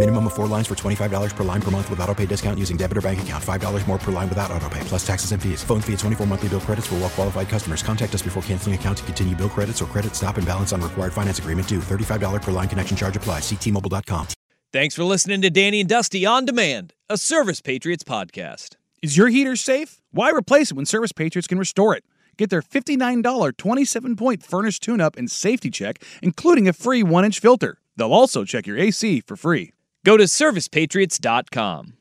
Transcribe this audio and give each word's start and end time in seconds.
Minimum 0.00 0.28
of 0.28 0.32
four 0.32 0.46
lines 0.46 0.66
for 0.66 0.74
$25 0.74 1.36
per 1.36 1.44
line 1.44 1.60
per 1.60 1.70
month 1.70 1.90
with 1.90 2.00
auto 2.00 2.14
pay 2.14 2.24
discount 2.24 2.58
using 2.58 2.78
debit 2.78 2.96
or 2.96 3.02
bank 3.02 3.20
account. 3.20 3.44
$5 3.44 3.86
more 3.86 3.98
per 3.98 4.10
line 4.10 4.30
without 4.30 4.50
auto 4.50 4.66
pay, 4.70 4.80
plus 4.84 5.06
taxes 5.06 5.32
and 5.32 5.42
fees. 5.42 5.62
Phone 5.62 5.82
fee 5.82 5.92
at 5.92 5.98
24 5.98 6.26
monthly 6.26 6.48
bill 6.48 6.60
credits 6.60 6.86
for 6.86 6.94
well 6.94 7.10
qualified 7.10 7.50
customers. 7.50 7.82
Contact 7.82 8.14
us 8.14 8.22
before 8.22 8.42
canceling 8.44 8.74
account 8.74 8.96
to 8.96 9.04
continue 9.04 9.36
bill 9.36 9.50
credits 9.50 9.82
or 9.82 9.84
credit 9.84 10.14
stop 10.14 10.38
and 10.38 10.46
balance 10.46 10.72
on 10.72 10.80
required 10.80 11.12
finance 11.12 11.38
agreement 11.38 11.68
due. 11.68 11.80
$35 11.80 12.40
per 12.40 12.50
line 12.50 12.66
connection 12.66 12.96
charge 12.96 13.14
applies. 13.14 13.42
Ctmobile.com. 13.42 14.26
Thanks 14.72 14.94
for 14.94 15.04
listening 15.04 15.42
to 15.42 15.50
Danny 15.50 15.80
and 15.80 15.88
Dusty 15.88 16.24
on 16.24 16.46
Demand, 16.46 16.94
a 17.10 17.18
Service 17.18 17.60
Patriots 17.60 18.02
podcast. 18.02 18.76
Is 19.02 19.18
your 19.18 19.28
heater 19.28 19.54
safe? 19.54 20.00
Why 20.12 20.30
replace 20.30 20.70
it 20.70 20.78
when 20.78 20.86
Service 20.86 21.12
Patriots 21.12 21.46
can 21.46 21.58
restore 21.58 21.94
it? 21.94 22.04
Get 22.38 22.48
their 22.48 22.62
$59 22.62 23.54
27 23.54 24.16
point 24.16 24.42
furnace 24.42 24.78
tune 24.78 25.02
up 25.02 25.18
and 25.18 25.30
safety 25.30 25.68
check, 25.68 26.02
including 26.22 26.66
a 26.68 26.72
free 26.72 27.02
one 27.02 27.26
inch 27.26 27.38
filter. 27.38 27.76
They'll 27.96 28.14
also 28.14 28.44
check 28.44 28.66
your 28.66 28.78
AC 28.78 29.20
for 29.20 29.36
free. 29.36 29.72
Go 30.02 30.16
to 30.16 30.24
servicepatriots.com. 30.24 31.94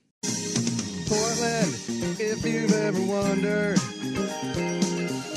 Portland, 1.06 1.76
if 2.20 2.46
you've 2.46 2.72
ever 2.72 3.02
wondered 3.02 3.78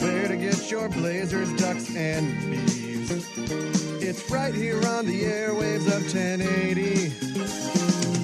where 0.00 0.28
to 0.28 0.36
get 0.36 0.70
your 0.70 0.88
blazers, 0.88 1.52
ducks, 1.54 1.94
and 1.96 2.50
bees, 2.50 3.10
it's 4.00 4.30
right 4.30 4.54
here 4.54 4.76
on 4.86 5.06
the 5.06 5.22
airwaves 5.24 5.88
of 5.88 6.02
1080. 6.14 7.08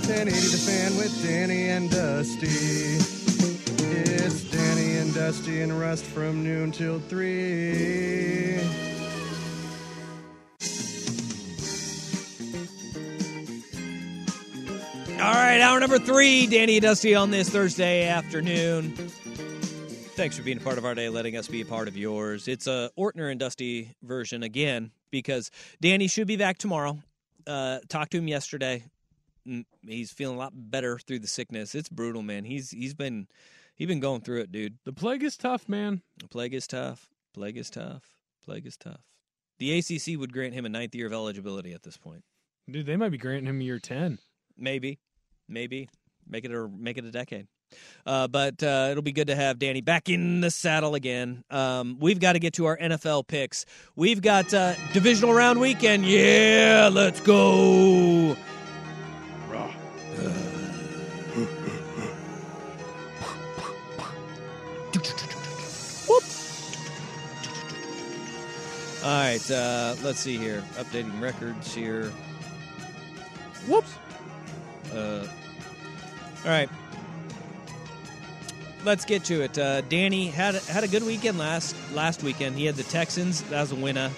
1080 0.06 0.30
The 0.30 0.58
Fan 0.66 0.96
with 0.96 1.22
Danny 1.22 1.70
and 1.70 1.90
Dusty. 1.90 2.46
It's 3.90 4.42
Danny 4.50 4.98
and 4.98 5.12
Dusty 5.14 5.62
and 5.62 5.80
Rust 5.80 6.04
from 6.04 6.44
noon 6.44 6.70
till 6.70 7.00
3. 7.00 8.87
All 15.20 15.34
right, 15.34 15.60
hour 15.60 15.80
number 15.80 15.98
three, 15.98 16.46
Danny 16.46 16.76
and 16.76 16.82
Dusty 16.82 17.12
on 17.16 17.32
this 17.32 17.48
Thursday 17.48 18.06
afternoon. 18.06 18.92
Thanks 20.14 20.36
for 20.36 20.44
being 20.44 20.58
a 20.58 20.60
part 20.60 20.78
of 20.78 20.84
our 20.84 20.94
day, 20.94 21.08
letting 21.08 21.36
us 21.36 21.48
be 21.48 21.60
a 21.60 21.64
part 21.64 21.88
of 21.88 21.96
yours. 21.96 22.46
It's 22.46 22.68
a 22.68 22.92
Ortner 22.96 23.28
and 23.28 23.40
Dusty 23.40 23.96
version 24.04 24.44
again 24.44 24.92
because 25.10 25.50
Danny 25.80 26.06
should 26.06 26.28
be 26.28 26.36
back 26.36 26.58
tomorrow. 26.58 26.98
Uh, 27.48 27.80
talked 27.88 28.12
to 28.12 28.18
him 28.18 28.28
yesterday. 28.28 28.84
He's 29.84 30.12
feeling 30.12 30.36
a 30.36 30.38
lot 30.38 30.52
better 30.54 31.00
through 31.00 31.18
the 31.18 31.26
sickness. 31.26 31.74
It's 31.74 31.88
brutal, 31.88 32.22
man. 32.22 32.44
He's 32.44 32.70
he's 32.70 32.94
been 32.94 33.26
he's 33.74 33.88
been 33.88 34.00
going 34.00 34.20
through 34.20 34.42
it, 34.42 34.52
dude. 34.52 34.78
The 34.84 34.92
plague 34.92 35.24
is 35.24 35.36
tough, 35.36 35.68
man. 35.68 36.00
The 36.20 36.28
plague 36.28 36.54
is 36.54 36.68
tough. 36.68 37.08
Plague 37.34 37.56
is 37.56 37.70
tough. 37.70 38.04
Plague 38.44 38.66
is 38.66 38.76
tough. 38.76 39.00
The 39.58 39.78
ACC 39.78 40.16
would 40.18 40.32
grant 40.32 40.54
him 40.54 40.64
a 40.64 40.68
ninth 40.68 40.94
year 40.94 41.08
of 41.08 41.12
eligibility 41.12 41.72
at 41.72 41.82
this 41.82 41.96
point. 41.96 42.22
Dude, 42.70 42.86
they 42.86 42.96
might 42.96 43.10
be 43.10 43.18
granting 43.18 43.46
him 43.46 43.60
year 43.60 43.80
10. 43.80 44.18
Maybe, 44.60 44.98
maybe 45.48 45.88
make 46.28 46.44
it 46.44 46.52
a 46.52 46.68
make 46.68 46.98
it 46.98 47.04
a 47.04 47.10
decade. 47.10 47.46
Uh, 48.06 48.26
but 48.28 48.62
uh, 48.62 48.88
it'll 48.90 49.02
be 49.02 49.12
good 49.12 49.26
to 49.26 49.36
have 49.36 49.58
Danny 49.58 49.82
back 49.82 50.08
in 50.08 50.40
the 50.40 50.50
saddle 50.50 50.94
again. 50.94 51.44
Um, 51.50 51.98
we've 52.00 52.18
got 52.18 52.32
to 52.32 52.38
get 52.38 52.54
to 52.54 52.64
our 52.64 52.78
NFL 52.78 53.26
picks. 53.26 53.66
We've 53.94 54.22
got 54.22 54.54
uh, 54.54 54.74
divisional 54.94 55.34
round 55.34 55.60
weekend. 55.60 56.06
Yeah, 56.06 56.88
let's 56.90 57.20
go. 57.20 58.36
All 69.04 69.14
right, 69.14 69.50
uh, 69.50 69.94
let's 70.02 70.20
see 70.20 70.36
here. 70.36 70.62
Updating 70.74 71.18
records 71.18 71.72
here. 71.72 72.10
Whoops. 73.66 73.94
Uh, 74.92 75.26
all 76.44 76.50
right. 76.50 76.68
Let's 78.84 79.04
get 79.04 79.24
to 79.24 79.42
it. 79.42 79.58
Uh, 79.58 79.80
Danny 79.82 80.28
had 80.28 80.54
had 80.54 80.84
a 80.84 80.88
good 80.88 81.02
weekend 81.02 81.38
last 81.38 81.76
last 81.92 82.22
weekend. 82.22 82.56
He 82.56 82.64
had 82.64 82.76
the 82.76 82.84
Texans. 82.84 83.42
That 83.44 83.60
was 83.60 83.72
a 83.72 83.76
winner. 83.76 84.10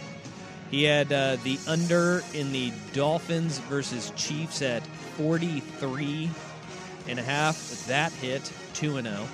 He 0.71 0.85
had 0.85 1.13
uh, 1.13 1.37
the 1.43 1.59
under 1.67 2.23
in 2.35 2.53
the 2.53 2.73
Dolphins 2.93 3.59
versus 3.59 4.13
Chiefs 4.17 4.63
at 4.63 4.87
43 5.17 6.31
and 7.09 7.19
a 7.19 7.23
half. 7.23 7.87
That 7.87 8.13
hit 8.13 8.53
2 8.75 8.99
and 8.99 9.09
0. 9.09 9.27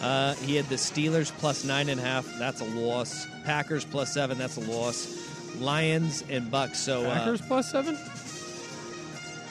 Uh, 0.00 0.34
he 0.34 0.54
had 0.54 0.66
the 0.66 0.76
Steelers 0.76 1.32
plus 1.38 1.64
nine 1.64 1.88
and 1.88 2.00
a 2.00 2.04
half. 2.04 2.26
That's 2.38 2.60
a 2.60 2.64
loss. 2.64 3.26
Packers 3.44 3.84
plus 3.84 4.14
seven. 4.14 4.38
That's 4.38 4.56
a 4.56 4.60
loss. 4.60 5.16
Lions 5.58 6.22
and 6.28 6.50
Bucks. 6.50 6.78
So 6.78 7.04
uh, 7.04 7.14
Packers 7.14 7.40
plus 7.40 7.70
seven? 7.70 7.98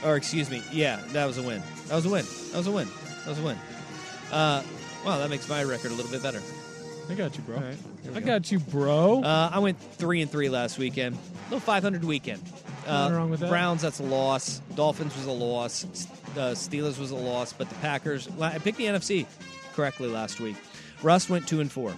Or 0.06 0.16
excuse 0.16 0.50
me, 0.50 0.62
yeah, 0.72 1.00
that 1.14 1.26
was 1.26 1.38
a 1.38 1.42
win. 1.44 1.62
That 1.88 1.96
was 1.96 2.06
a 2.06 2.10
win. 2.10 2.26
That 2.52 2.58
was 2.58 2.68
a 2.68 2.72
win. 2.72 2.88
That 3.24 3.30
was 3.30 3.40
a 3.40 3.44
win. 3.44 3.58
Uh, 4.32 4.62
well, 5.06 5.20
that 5.20 5.30
makes 5.30 5.48
my 5.50 5.64
record 5.64 5.92
a 5.92 5.94
little 5.96 6.12
bit 6.12 6.22
better. 6.22 6.42
I 7.10 7.14
got 7.16 7.36
you, 7.38 7.44
bro. 7.44 7.56
All 7.56 7.64
right, 7.64 7.78
here 8.04 8.12
we 8.12 8.18
I 8.18 8.20
go. 8.20 8.26
got 8.26 8.52
you, 8.52 8.60
bro. 8.60 9.24
Uh, 9.24 9.50
I 9.52 9.60
went 9.60 9.80
three 9.94 10.22
and 10.22 10.30
three 10.30 10.50
last 10.50 10.78
weekend. 10.78 11.18
little 11.46 11.60
500 11.62 12.04
weekend. 12.04 12.42
Uh, 12.86 12.92
Nothing 13.04 13.16
wrong 13.18 13.30
with 13.32 13.40
that. 13.40 13.50
Browns, 13.50 13.82
that's 13.82 14.00
a 14.00 14.04
loss. 14.04 14.60
Dolphins 14.76 15.16
was 15.16 15.26
a 15.26 15.32
loss. 15.32 15.86
S- 15.92 16.08
Uh, 16.38 16.52
Steelers 16.54 17.00
was 17.00 17.10
a 17.12 17.16
loss, 17.16 17.52
but 17.54 17.68
the 17.70 17.76
Packers. 17.76 18.30
la- 18.38 18.48
I 18.48 18.60
picked 18.60 18.78
the 18.78 18.86
NFC 18.86 19.26
correctly 19.74 20.08
last 20.08 20.40
week. 20.40 20.56
Rust 21.02 21.30
went 21.32 21.48
two 21.48 21.62
and 21.62 21.72
four. 21.72 21.96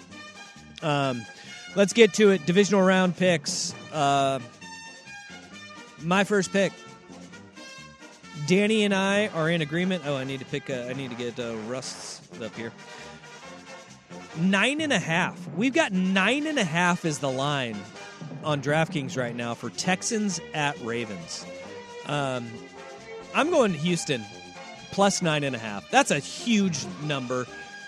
Um, 0.82 1.26
let's 1.76 1.92
get 1.94 2.14
to 2.14 2.30
it. 2.32 2.46
Divisional 2.46 2.82
round 2.82 3.18
picks. 3.18 3.74
Uh, 3.92 4.40
my 6.02 6.24
first 6.24 6.54
pick. 6.54 6.72
Danny 8.50 8.84
and 8.84 8.96
I 8.96 9.28
are 9.28 9.48
in 9.48 9.62
agreement. 9.62 10.02
Oh, 10.08 10.18
I 10.18 10.24
need 10.24 10.40
to 10.40 10.46
pick. 10.46 10.72
I 10.72 10.94
need 10.94 11.12
to 11.12 11.16
get 11.16 11.40
uh, 11.40 11.56
Rust's 11.68 12.42
up 12.42 12.56
here. 12.56 12.72
Nine 14.40 14.82
and 14.82 14.92
a 14.92 14.98
half. 14.98 15.40
We've 15.56 15.72
got 15.74 15.92
nine 15.92 16.48
and 16.48 16.58
a 16.58 16.64
half 16.64 17.06
is 17.06 17.20
the 17.20 17.30
line 17.30 17.78
on 18.44 18.60
DraftKings 18.60 19.16
right 19.16 19.36
now 19.36 19.54
for 19.54 19.70
Texans 19.70 20.42
at 20.56 20.80
Ravens. 20.82 21.46
Um, 22.08 22.50
I'm 23.36 23.52
going 23.52 23.72
Houston 23.72 24.26
plus 24.94 25.22
nine 25.22 25.44
and 25.44 25.56
a 25.56 25.60
half. 25.60 25.88
That's 25.92 26.10
a 26.10 26.18
huge 26.18 26.88
number. 27.04 27.46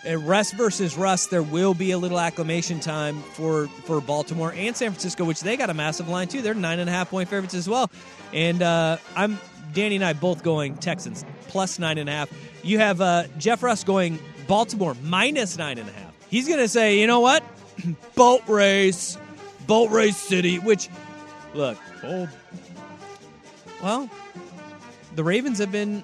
Uh, 0.08 0.18
Russ 0.18 0.52
versus 0.52 0.96
Rust, 0.96 1.32
there 1.32 1.42
will 1.42 1.74
be 1.74 1.90
a 1.90 1.98
little 1.98 2.20
acclimation 2.20 2.80
time 2.80 3.20
for 3.34 3.66
for 3.66 4.00
Baltimore 4.00 4.54
and 4.56 4.78
San 4.78 4.92
Francisco, 4.92 5.26
which 5.26 5.42
they 5.42 5.58
got 5.58 5.72
a 5.72 5.74
massive 5.74 6.08
line 6.08 6.28
too. 6.28 6.44
They're 6.44 6.54
nine 6.54 6.78
and 6.78 6.88
a 6.88 6.94
half 6.94 7.10
point 7.10 7.30
favorites 7.30 7.56
as 7.56 7.68
well. 7.68 7.90
And 8.32 8.62
uh, 8.62 8.98
I'm 9.16 9.40
Danny 9.74 9.96
and 9.96 10.06
I 10.06 10.14
both 10.14 10.44
going 10.44 10.76
Texans 10.78 11.26
plus 11.48 11.80
nine 11.80 11.98
and 11.98 12.10
a 12.10 12.12
half. 12.12 12.32
You 12.64 12.80
have 12.80 13.02
uh, 13.02 13.24
Jeff 13.38 13.64
Rust 13.64 13.86
going 13.86 14.20
Baltimore 14.48 14.96
minus 15.04 15.58
nine 15.58 15.78
and 15.78 15.90
a 15.90 15.92
half. 15.92 16.14
He's 16.30 16.48
going 16.48 16.60
to 16.60 16.68
say, 16.68 17.00
you 17.00 17.08
know 17.08 17.20
what, 17.20 17.44
boat 18.16 18.42
race, 18.48 19.18
boat 19.68 19.92
race 19.92 20.18
city. 20.18 20.60
Which, 20.60 20.90
look, 21.54 21.78
Bold. 22.02 22.30
well, 23.82 24.10
the 25.16 25.24
Ravens 25.24 25.60
have 25.60 25.72
been 25.72 26.04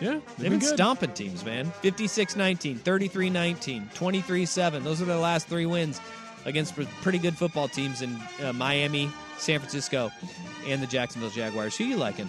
Yeah, 0.00 0.20
They've 0.38 0.50
been 0.50 0.60
stomping 0.60 1.12
teams, 1.12 1.44
man. 1.44 1.70
56 1.82 2.36
19, 2.36 2.78
33 2.78 3.30
19, 3.30 3.90
23 3.94 4.46
7. 4.46 4.84
Those 4.84 5.02
are 5.02 5.04
their 5.04 5.16
last 5.16 5.48
three 5.48 5.66
wins 5.66 6.00
against 6.44 6.74
pretty 7.02 7.18
good 7.18 7.36
football 7.36 7.68
teams 7.68 8.02
in 8.02 8.18
uh, 8.42 8.52
Miami, 8.52 9.10
San 9.38 9.58
Francisco, 9.58 10.10
and 10.66 10.82
the 10.82 10.86
Jacksonville 10.86 11.30
Jaguars. 11.30 11.76
Who 11.76 11.84
you 11.84 11.96
liking? 11.96 12.28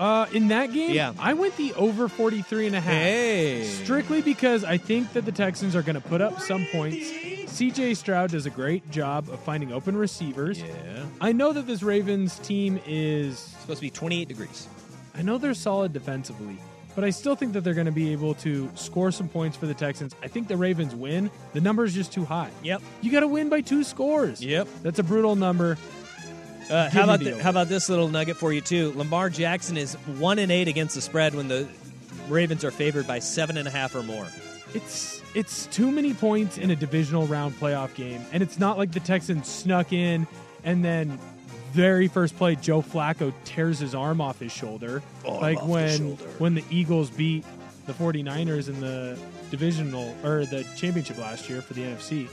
Uh, 0.00 0.26
in 0.32 0.48
that 0.48 0.72
game, 0.72 0.92
Yeah. 0.92 1.12
I 1.18 1.34
went 1.34 1.56
the 1.58 1.74
over 1.74 2.08
43 2.08 2.66
and 2.68 2.74
a 2.74 2.80
half. 2.80 2.92
Hey. 2.94 3.64
Strictly 3.64 4.22
because 4.22 4.64
I 4.64 4.78
think 4.78 5.12
that 5.12 5.26
the 5.26 5.32
Texans 5.32 5.76
are 5.76 5.82
going 5.82 5.94
to 5.94 6.00
put 6.00 6.22
up 6.22 6.40
some 6.40 6.66
points. 6.72 6.96
CJ 7.52 7.96
Stroud 7.98 8.30
does 8.30 8.46
a 8.46 8.50
great 8.50 8.90
job 8.90 9.28
of 9.28 9.38
finding 9.40 9.72
open 9.72 9.94
receivers. 9.96 10.60
Yeah. 10.62 11.04
I 11.20 11.32
know 11.32 11.52
that 11.52 11.66
this 11.66 11.82
Ravens 11.82 12.38
team 12.38 12.80
is 12.86 13.38
Supposed 13.38 13.78
to 13.80 13.86
be 13.86 13.90
28 13.90 14.26
degrees. 14.26 14.68
I 15.14 15.20
know 15.20 15.36
they're 15.36 15.52
solid 15.52 15.92
defensively, 15.92 16.56
but 16.94 17.04
I 17.04 17.10
still 17.10 17.36
think 17.36 17.52
that 17.52 17.62
they're 17.62 17.74
going 17.74 17.84
to 17.86 17.92
be 17.92 18.10
able 18.12 18.32
to 18.36 18.70
score 18.76 19.10
some 19.12 19.28
points 19.28 19.54
for 19.56 19.66
the 19.66 19.74
Texans. 19.74 20.14
I 20.22 20.28
think 20.28 20.48
the 20.48 20.56
Ravens 20.56 20.94
win. 20.94 21.30
The 21.52 21.60
number 21.60 21.84
is 21.84 21.92
just 21.92 22.10
too 22.10 22.24
high. 22.24 22.48
Yep. 22.62 22.80
You 23.02 23.12
got 23.12 23.20
to 23.20 23.28
win 23.28 23.50
by 23.50 23.60
two 23.60 23.84
scores. 23.84 24.42
Yep. 24.42 24.66
That's 24.82 24.98
a 24.98 25.02
brutal 25.02 25.36
number. 25.36 25.76
Uh, 26.70 26.88
how 26.90 27.04
about 27.04 27.18
the 27.18 27.32
the, 27.32 27.42
how 27.42 27.50
about 27.50 27.68
this 27.68 27.88
little 27.88 28.08
nugget 28.08 28.36
for 28.36 28.52
you 28.52 28.60
too? 28.60 28.92
Lamar 28.96 29.28
Jackson 29.28 29.76
is 29.76 29.94
one 30.18 30.38
and 30.38 30.52
eight 30.52 30.68
against 30.68 30.94
the 30.94 31.00
spread 31.00 31.34
when 31.34 31.48
the 31.48 31.66
Ravens 32.28 32.64
are 32.64 32.70
favored 32.70 33.06
by 33.06 33.18
seven 33.18 33.56
and 33.56 33.66
a 33.66 33.70
half 33.70 33.94
or 33.94 34.02
more. 34.02 34.26
It's 34.72 35.20
it's 35.34 35.66
too 35.66 35.90
many 35.90 36.14
points 36.14 36.58
in 36.58 36.70
a 36.70 36.76
divisional 36.76 37.26
round 37.26 37.54
playoff 37.54 37.94
game, 37.94 38.24
and 38.32 38.42
it's 38.42 38.58
not 38.58 38.78
like 38.78 38.92
the 38.92 39.00
Texans 39.00 39.48
snuck 39.48 39.92
in 39.92 40.26
and 40.62 40.84
then 40.84 41.18
very 41.72 42.08
first 42.08 42.36
play 42.36 42.56
Joe 42.56 42.82
Flacco 42.82 43.32
tears 43.44 43.78
his 43.78 43.94
arm 43.94 44.20
off 44.20 44.38
his 44.40 44.52
shoulder, 44.52 45.02
Arm 45.26 45.40
like 45.40 45.58
off 45.58 45.64
the 45.64 45.70
when 45.70 45.98
shoulder. 45.98 46.24
when 46.38 46.54
the 46.54 46.64
Eagles 46.70 47.10
beat 47.10 47.44
the 47.86 47.92
49ers 47.92 48.68
in 48.68 48.80
the 48.80 49.18
divisional 49.50 50.14
or 50.24 50.44
the 50.46 50.64
championship 50.76 51.18
last 51.18 51.48
year 51.48 51.62
for 51.62 51.74
the 51.74 51.82
NFC. 51.82 52.28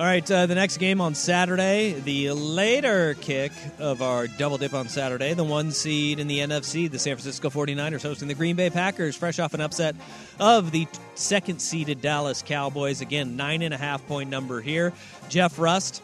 All 0.00 0.06
right, 0.06 0.30
uh, 0.30 0.46
the 0.46 0.54
next 0.54 0.78
game 0.78 1.02
on 1.02 1.14
Saturday, 1.14 1.92
the 1.92 2.30
later 2.30 3.12
kick 3.20 3.52
of 3.78 4.00
our 4.00 4.28
double 4.28 4.56
dip 4.56 4.72
on 4.72 4.88
Saturday, 4.88 5.34
the 5.34 5.44
one 5.44 5.72
seed 5.72 6.18
in 6.18 6.26
the 6.26 6.38
NFC, 6.38 6.90
the 6.90 6.98
San 6.98 7.16
Francisco 7.16 7.50
49ers 7.50 8.02
hosting 8.02 8.26
the 8.26 8.32
Green 8.32 8.56
Bay 8.56 8.70
Packers, 8.70 9.14
fresh 9.14 9.38
off 9.38 9.52
an 9.52 9.60
upset 9.60 9.94
of 10.38 10.70
the 10.70 10.88
second 11.16 11.60
seeded 11.60 12.00
Dallas 12.00 12.40
Cowboys. 12.40 13.02
Again, 13.02 13.36
nine 13.36 13.60
and 13.60 13.74
a 13.74 13.76
half 13.76 14.06
point 14.06 14.30
number 14.30 14.62
here. 14.62 14.94
Jeff 15.28 15.58
Rust 15.58 16.02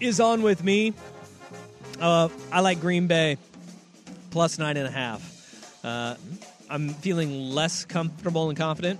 is 0.00 0.18
on 0.18 0.40
with 0.40 0.64
me. 0.64 0.94
Uh, 2.00 2.30
I 2.50 2.60
like 2.60 2.80
Green 2.80 3.06
Bay 3.06 3.36
plus 4.30 4.58
nine 4.58 4.78
and 4.78 4.86
a 4.86 4.90
half. 4.90 5.84
Uh, 5.84 6.14
I'm 6.70 6.88
feeling 6.88 7.50
less 7.50 7.84
comfortable 7.84 8.48
and 8.48 8.56
confident 8.56 8.98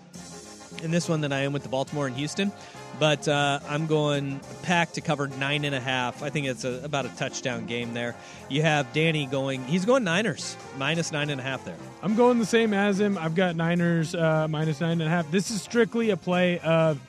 in 0.83 0.91
this 0.91 1.09
one 1.09 1.23
than 1.23 1.33
I 1.33 1.41
am 1.41 1.55
with 1.55 1.63
the 1.63 1.71
Baltimore 1.71 2.07
and 2.07 2.15
Houston. 2.17 2.53
But 2.99 3.29
uh, 3.29 3.61
I'm 3.69 3.87
going 3.87 4.41
pack 4.63 4.93
to 4.93 5.01
cover 5.01 5.29
nine 5.29 5.65
and 5.65 5.75
a 5.75 5.81
half. 5.81 6.23
I 6.23 6.31
think 6.31 6.47
it's 6.47 6.65
a, 6.65 6.81
about 6.83 7.07
a 7.07 7.11
touchdown 7.11 7.67
game 7.67 7.95
there. 7.95 8.17
You 8.49 8.63
have 8.63 8.93
Danny 8.93 9.27
going. 9.27 9.65
He's 9.65 9.85
going 9.85 10.03
Niners 10.03 10.57
minus 10.77 11.13
nine 11.13 11.31
and 11.31 11.41
a 11.41 11.45
half 11.45 11.65
there. 11.65 11.77
I'm 12.03 12.17
going 12.17 12.39
the 12.39 12.47
same 12.47 12.75
as 12.75 12.99
him. 12.99 13.17
I've 13.17 13.37
got 13.37 13.55
Niners 13.55 14.15
uh, 14.15 14.49
minus 14.49 14.81
nine 14.81 15.01
and 15.01 15.03
a 15.03 15.09
half. 15.11 15.31
This 15.31 15.51
is 15.51 15.63
strictly 15.63 16.11
a 16.11 16.17
play 16.17 16.59
of 16.59 17.01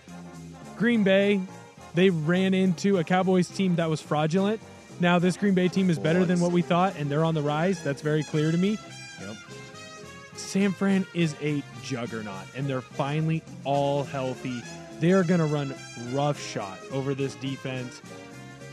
Green 0.77 1.03
Bay. 1.03 1.41
They 1.95 2.12
ran 2.12 2.53
into 2.53 3.00
a 3.00 3.03
Cowboys 3.03 3.47
team 3.50 3.77
that 3.77 3.89
was 3.89 4.00
fraudulent. 4.00 4.62
Now 5.00 5.18
this 5.18 5.38
Green 5.38 5.56
Bay 5.56 5.69
team 5.69 5.89
is 5.89 5.97
better 5.97 6.24
than 6.24 6.39
what 6.39 6.51
we 6.51 6.62
thought, 6.62 6.97
and 6.97 7.09
they're 7.09 7.25
on 7.25 7.33
the 7.33 7.41
rise. 7.41 7.81
That's 7.83 8.01
very 8.01 8.24
clear 8.24 8.51
to 8.51 8.57
me. 8.57 8.77
Yep. 9.21 9.36
San 10.36 10.71
Fran 10.71 11.06
is 11.13 11.36
a 11.41 11.63
juggernaut, 11.83 12.45
and 12.56 12.68
they're 12.68 12.81
finally 12.81 13.44
all 13.63 14.03
healthy. 14.03 14.62
They 15.00 15.12
are 15.12 15.24
going 15.24 15.40
to 15.40 15.46
run 15.46 15.74
roughshod 16.12 16.78
over 16.92 17.13
this 17.13 17.36
defense. 17.36 18.01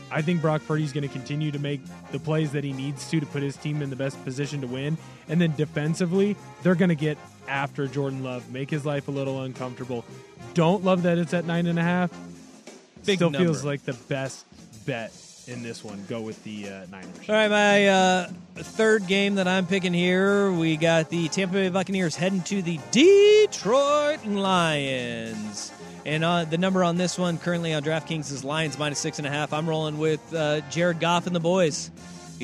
I 0.09 0.21
think 0.21 0.41
Brock 0.41 0.61
Purdy's 0.65 0.93
going 0.93 1.07
to 1.07 1.13
continue 1.13 1.51
to 1.51 1.59
make 1.59 1.81
the 2.11 2.19
plays 2.19 2.51
that 2.53 2.63
he 2.63 2.71
needs 2.71 3.09
to 3.09 3.19
to 3.19 3.25
put 3.25 3.43
his 3.43 3.57
team 3.57 3.81
in 3.81 3.89
the 3.89 3.95
best 3.95 4.23
position 4.23 4.61
to 4.61 4.67
win. 4.67 4.97
And 5.27 5.39
then 5.39 5.53
defensively, 5.55 6.35
they're 6.63 6.75
going 6.75 6.89
to 6.89 6.95
get 6.95 7.17
after 7.47 7.87
Jordan 7.87 8.23
Love, 8.23 8.49
make 8.51 8.69
his 8.69 8.85
life 8.85 9.07
a 9.07 9.11
little 9.11 9.41
uncomfortable. 9.41 10.05
Don't 10.53 10.83
love 10.83 11.03
that 11.03 11.17
it's 11.17 11.33
at 11.33 11.45
nine 11.45 11.67
and 11.67 11.77
a 11.77 11.83
half. 11.83 12.11
Big 13.05 13.17
Still 13.17 13.29
number. 13.29 13.45
feels 13.45 13.63
like 13.63 13.83
the 13.83 13.93
best 13.93 14.45
bet 14.85 15.13
in 15.47 15.63
this 15.63 15.83
one. 15.83 16.03
Go 16.09 16.21
with 16.21 16.41
the 16.43 16.67
uh, 16.67 16.85
Niners. 16.91 17.29
All 17.29 17.35
right, 17.35 17.49
my 17.49 17.87
uh, 17.87 18.27
third 18.55 19.07
game 19.07 19.35
that 19.35 19.47
I'm 19.47 19.65
picking 19.65 19.93
here, 19.93 20.51
we 20.51 20.77
got 20.77 21.09
the 21.09 21.27
Tampa 21.29 21.53
Bay 21.53 21.69
Buccaneers 21.69 22.15
heading 22.15 22.41
to 22.43 22.61
the 22.61 22.79
Detroit 22.91 24.25
Lions. 24.25 25.71
And 26.07 26.23
uh, 26.23 26.45
the 26.45 26.57
number 26.57 26.85
on 26.85 26.95
this 26.95 27.19
one 27.19 27.37
currently 27.37 27.73
on 27.73 27.83
DraftKings 27.83 28.31
is 28.31 28.45
Lions 28.45 28.79
minus 28.79 28.97
six 28.97 29.17
and 29.17 29.27
a 29.27 29.29
half. 29.29 29.51
I'm 29.51 29.67
rolling 29.67 29.97
with 29.97 30.21
uh, 30.33 30.61
Jared 30.69 31.01
Goff 31.01 31.27
and 31.27 31.35
the 31.35 31.41
boys. 31.41 31.91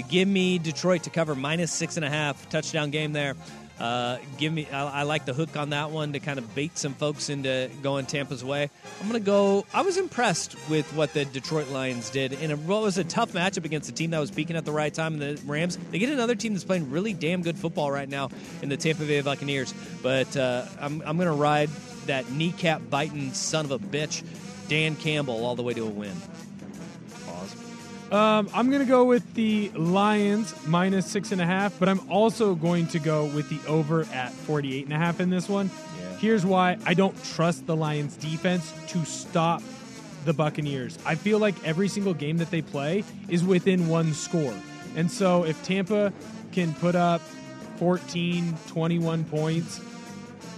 Give 0.10 0.28
me 0.28 0.60
Detroit 0.60 1.04
to 1.04 1.10
cover 1.10 1.34
minus 1.34 1.72
six 1.72 1.96
and 1.96 2.04
a 2.04 2.10
half. 2.10 2.50
Touchdown 2.50 2.92
game 2.92 3.14
there. 3.14 3.36
Uh, 3.80 4.18
give 4.38 4.52
me. 4.52 4.68
I, 4.70 5.00
I 5.00 5.04
like 5.04 5.24
the 5.24 5.34
hook 5.34 5.56
on 5.56 5.70
that 5.70 5.92
one 5.92 6.12
to 6.12 6.20
kind 6.20 6.40
of 6.40 6.54
bait 6.54 6.78
some 6.78 6.94
folks 6.94 7.30
into 7.30 7.72
going 7.82 8.06
Tampa's 8.06 8.44
way. 8.44 8.70
I'm 9.00 9.10
to 9.10 9.22
go. 9.22 9.66
I 9.74 9.84
was 9.84 9.98
impressed 9.98 10.58
with 10.70 10.92
what 10.94 11.14
the 11.14 11.24
Detroit 11.24 11.70
Lions 11.70 12.10
did 12.10 12.34
in 12.34 12.52
a, 12.52 12.58
what 12.58 12.82
was 12.82 12.98
a 12.98 13.06
tough 13.06 13.32
matchup 13.32 13.64
against 13.64 13.90
a 13.90 13.94
team 13.94 14.12
that 14.12 14.20
was 14.20 14.30
peaking 14.30 14.58
at 14.58 14.66
the 14.66 14.74
right 14.74 14.94
time. 14.94 15.20
The 15.20 15.42
Rams. 15.46 15.78
They 15.90 16.00
get 16.00 16.10
another 16.10 16.36
team 16.36 16.52
that's 16.52 16.66
playing 16.66 16.92
really 16.92 17.14
damn 17.14 17.42
good 17.42 17.58
football 17.58 17.90
right 17.90 18.10
now 18.10 18.30
in 18.62 18.68
the 18.68 18.76
Tampa 18.76 19.06
Bay 19.06 19.22
Buccaneers. 19.22 19.74
But 20.02 20.36
uh, 20.36 20.66
I'm, 20.82 21.02
I'm 21.06 21.18
to 21.18 21.32
ride 21.32 21.70
that 22.08 22.32
kneecap 22.32 22.82
biting 22.90 23.34
son 23.34 23.66
of 23.66 23.72
a 23.72 23.80
bitch, 23.80 24.24
Dan 24.68 24.96
Campbell, 24.96 25.46
all 25.46 25.56
the 25.56 25.64
way 25.64 25.74
to 25.74 25.82
a 25.82 25.90
win. 25.90 26.16
Um, 28.12 28.48
I'm 28.54 28.70
going 28.70 28.84
to 28.84 28.88
go 28.88 29.06
with 29.06 29.34
the 29.34 29.70
Lions 29.72 30.54
minus 30.68 31.08
six 31.10 31.32
and 31.32 31.42
a 31.42 31.46
half, 31.48 31.80
but 31.80 31.90
I'm 31.90 32.12
also 32.12 32.54
going 32.54 32.86
to 32.88 33.00
go 33.00 33.26
with 33.26 33.50
the 33.50 33.60
over 33.68 34.04
at 34.14 34.32
48 34.32 34.86
and 34.86 34.94
a 34.94 34.98
half 34.98 35.20
in 35.20 35.32
this 35.32 35.50
one. 35.50 35.72
Here's 36.20 36.46
why 36.46 36.78
I 36.86 36.94
don't 36.94 37.22
trust 37.34 37.66
the 37.66 37.76
Lions 37.76 38.16
defense 38.16 38.72
to 38.90 39.04
stop 39.04 39.64
the 40.26 40.34
Buccaneers. 40.34 40.98
I 41.06 41.16
feel 41.16 41.40
like 41.40 41.56
every 41.66 41.88
single 41.88 42.14
game 42.14 42.38
that 42.38 42.52
they 42.52 42.62
play 42.62 43.04
is 43.30 43.44
within 43.44 43.88
one 43.88 44.14
score. 44.14 44.54
And 44.96 45.10
so 45.10 45.44
if 45.44 45.62
Tampa 45.66 46.14
can 46.52 46.74
put 46.76 46.96
up 46.96 47.20
14, 47.78 48.56
21 48.68 49.26
points, 49.26 49.82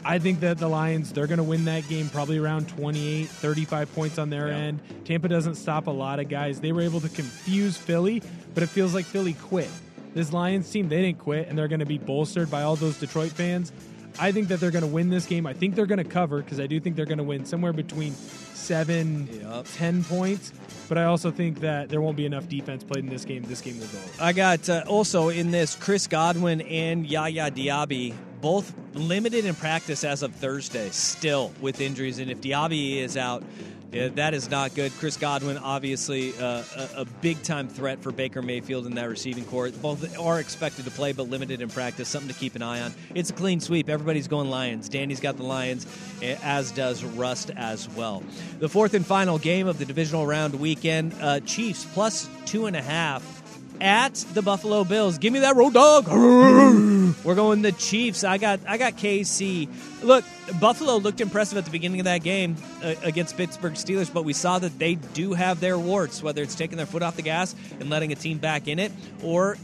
I 0.07 0.19
think 0.19 0.41
that 0.41 0.59
the 0.59 0.67
Lions, 0.67 1.11
they're 1.11 1.25
going 1.25 1.39
to 1.39 1.43
win 1.43 1.65
that 1.65 1.87
game 1.89 2.09
probably 2.09 2.37
around 2.37 2.69
28, 2.69 3.27
35 3.27 3.95
points 3.95 4.19
on 4.19 4.29
their 4.29 4.49
end. 4.49 4.79
Tampa 5.03 5.27
doesn't 5.27 5.55
stop 5.55 5.87
a 5.87 5.91
lot 5.91 6.19
of 6.19 6.29
guys. 6.29 6.59
They 6.59 6.71
were 6.71 6.81
able 6.81 7.01
to 7.01 7.09
confuse 7.09 7.75
Philly, 7.75 8.21
but 8.53 8.61
it 8.61 8.69
feels 8.69 8.93
like 8.93 9.05
Philly 9.05 9.33
quit. 9.33 9.69
This 10.13 10.31
Lions 10.31 10.69
team, 10.69 10.89
they 10.89 11.01
didn't 11.01 11.17
quit, 11.17 11.47
and 11.47 11.57
they're 11.57 11.67
going 11.67 11.79
to 11.79 11.87
be 11.87 11.97
bolstered 11.97 12.51
by 12.51 12.61
all 12.61 12.75
those 12.75 12.99
Detroit 12.99 13.31
fans. 13.31 13.71
I 14.19 14.31
think 14.31 14.47
that 14.49 14.59
they're 14.59 14.71
going 14.71 14.83
to 14.83 14.87
win 14.87 15.09
this 15.09 15.25
game. 15.25 15.47
I 15.47 15.53
think 15.53 15.73
they're 15.73 15.87
going 15.87 15.97
to 15.97 16.03
cover 16.03 16.41
because 16.41 16.59
I 16.59 16.67
do 16.67 16.79
think 16.79 16.95
they're 16.95 17.05
going 17.07 17.17
to 17.17 17.23
win 17.23 17.43
somewhere 17.43 17.73
between 17.73 18.13
seven, 18.13 19.27
ten 19.73 20.03
points. 20.03 20.53
But 20.87 20.99
I 20.99 21.05
also 21.05 21.31
think 21.31 21.61
that 21.61 21.89
there 21.89 21.99
won't 21.99 22.15
be 22.15 22.27
enough 22.27 22.47
defense 22.47 22.83
played 22.83 23.03
in 23.03 23.09
this 23.09 23.25
game. 23.25 23.43
This 23.43 23.59
game 23.59 23.79
will 23.79 23.87
go. 23.87 23.99
I 24.19 24.33
got 24.33 24.69
uh, 24.69 24.83
also 24.87 25.29
in 25.29 25.49
this 25.51 25.75
Chris 25.75 26.07
Godwin 26.07 26.61
and 26.61 27.07
Yaya 27.07 27.49
Diaby, 27.49 28.13
both 28.45 28.75
limited 28.93 29.43
in 29.43 29.55
practice 29.55 30.03
as 30.03 30.21
of 30.21 30.31
Thursday, 30.35 30.87
still 30.91 31.51
with 31.61 31.81
injuries. 31.81 32.19
And 32.19 32.29
if 32.29 32.41
Diaby 32.41 32.97
is 32.97 33.17
out, 33.17 33.43
yeah, 33.91 34.09
that 34.09 34.35
is 34.35 34.51
not 34.51 34.75
good. 34.75 34.91
Chris 34.99 35.17
Godwin, 35.17 35.57
obviously 35.57 36.31
uh, 36.37 36.61
a, 36.75 36.89
a 36.97 37.05
big 37.21 37.41
time 37.41 37.67
threat 37.67 38.03
for 38.03 38.11
Baker 38.11 38.43
Mayfield 38.43 38.85
in 38.85 38.93
that 38.93 39.09
receiving 39.09 39.45
corps. 39.45 39.71
Both 39.71 40.15
are 40.19 40.39
expected 40.39 40.85
to 40.85 40.91
play, 40.91 41.11
but 41.11 41.27
limited 41.27 41.59
in 41.59 41.69
practice. 41.69 42.07
Something 42.07 42.31
to 42.31 42.39
keep 42.39 42.55
an 42.55 42.61
eye 42.61 42.81
on. 42.81 42.93
It's 43.15 43.31
a 43.31 43.33
clean 43.33 43.59
sweep. 43.59 43.89
Everybody's 43.89 44.27
going 44.27 44.51
Lions. 44.51 44.89
Danny's 44.89 45.19
got 45.19 45.37
the 45.37 45.43
Lions, 45.43 45.87
as 46.21 46.69
does 46.69 47.03
Rust 47.03 47.49
as 47.55 47.89
well. 47.89 48.21
The 48.59 48.69
fourth 48.69 48.93
and 48.93 49.03
final 49.03 49.39
game 49.39 49.65
of 49.65 49.79
the 49.79 49.85
divisional 49.85 50.27
round 50.27 50.53
weekend 50.59 51.15
uh, 51.19 51.39
Chiefs 51.39 51.87
plus 51.95 52.29
two 52.45 52.67
and 52.67 52.75
a 52.75 52.81
half 52.83 53.41
at 53.81 54.13
the 54.33 54.41
Buffalo 54.41 54.83
Bills. 54.83 55.17
Give 55.17 55.33
me 55.33 55.39
that 55.39 55.55
road 55.55 55.73
dog. 55.73 56.07
We're 56.07 57.35
going 57.35 57.61
the 57.61 57.71
Chiefs. 57.71 58.23
I 58.23 58.37
got 58.37 58.59
I 58.67 58.77
got 58.77 58.93
KC. 58.93 59.69
Look, 60.03 60.25
Buffalo 60.59 60.97
looked 60.97 61.21
impressive 61.21 61.57
at 61.57 61.65
the 61.65 61.71
beginning 61.71 61.99
of 61.99 62.05
that 62.05 62.23
game 62.23 62.55
uh, 62.83 62.95
against 63.03 63.37
Pittsburgh 63.37 63.73
Steelers, 63.73 64.13
but 64.13 64.23
we 64.23 64.33
saw 64.33 64.59
that 64.59 64.77
they 64.77 64.95
do 64.95 65.33
have 65.33 65.59
their 65.59 65.77
warts, 65.77 66.21
whether 66.21 66.41
it's 66.41 66.55
taking 66.55 66.77
their 66.77 66.85
foot 66.85 67.01
off 67.01 67.15
the 67.15 67.21
gas 67.21 67.55
and 67.79 67.89
letting 67.89 68.11
a 68.11 68.15
team 68.15 68.37
back 68.37 68.67
in 68.67 68.79
it 68.79 68.91
or 69.23 69.57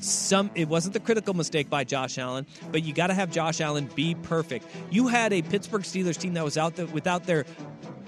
some 0.00 0.50
it 0.54 0.68
wasn't 0.68 0.94
the 0.94 1.00
critical 1.00 1.34
mistake 1.34 1.68
by 1.68 1.84
Josh 1.84 2.18
Allen, 2.18 2.46
but 2.72 2.82
you 2.82 2.92
got 2.92 3.08
to 3.08 3.14
have 3.14 3.30
Josh 3.30 3.60
Allen 3.60 3.88
be 3.94 4.14
perfect. 4.14 4.66
You 4.90 5.08
had 5.08 5.32
a 5.32 5.42
Pittsburgh 5.42 5.82
Steelers 5.82 6.16
team 6.16 6.34
that 6.34 6.44
was 6.44 6.56
out 6.56 6.76
there 6.76 6.86
without 6.86 7.24
their 7.24 7.44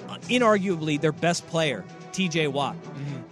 uh, 0.09 0.19
inarguably 0.29 1.01
their 1.01 1.13
best 1.13 1.47
player, 1.49 1.85
TJ 2.13 2.49
Watt. 2.49 2.77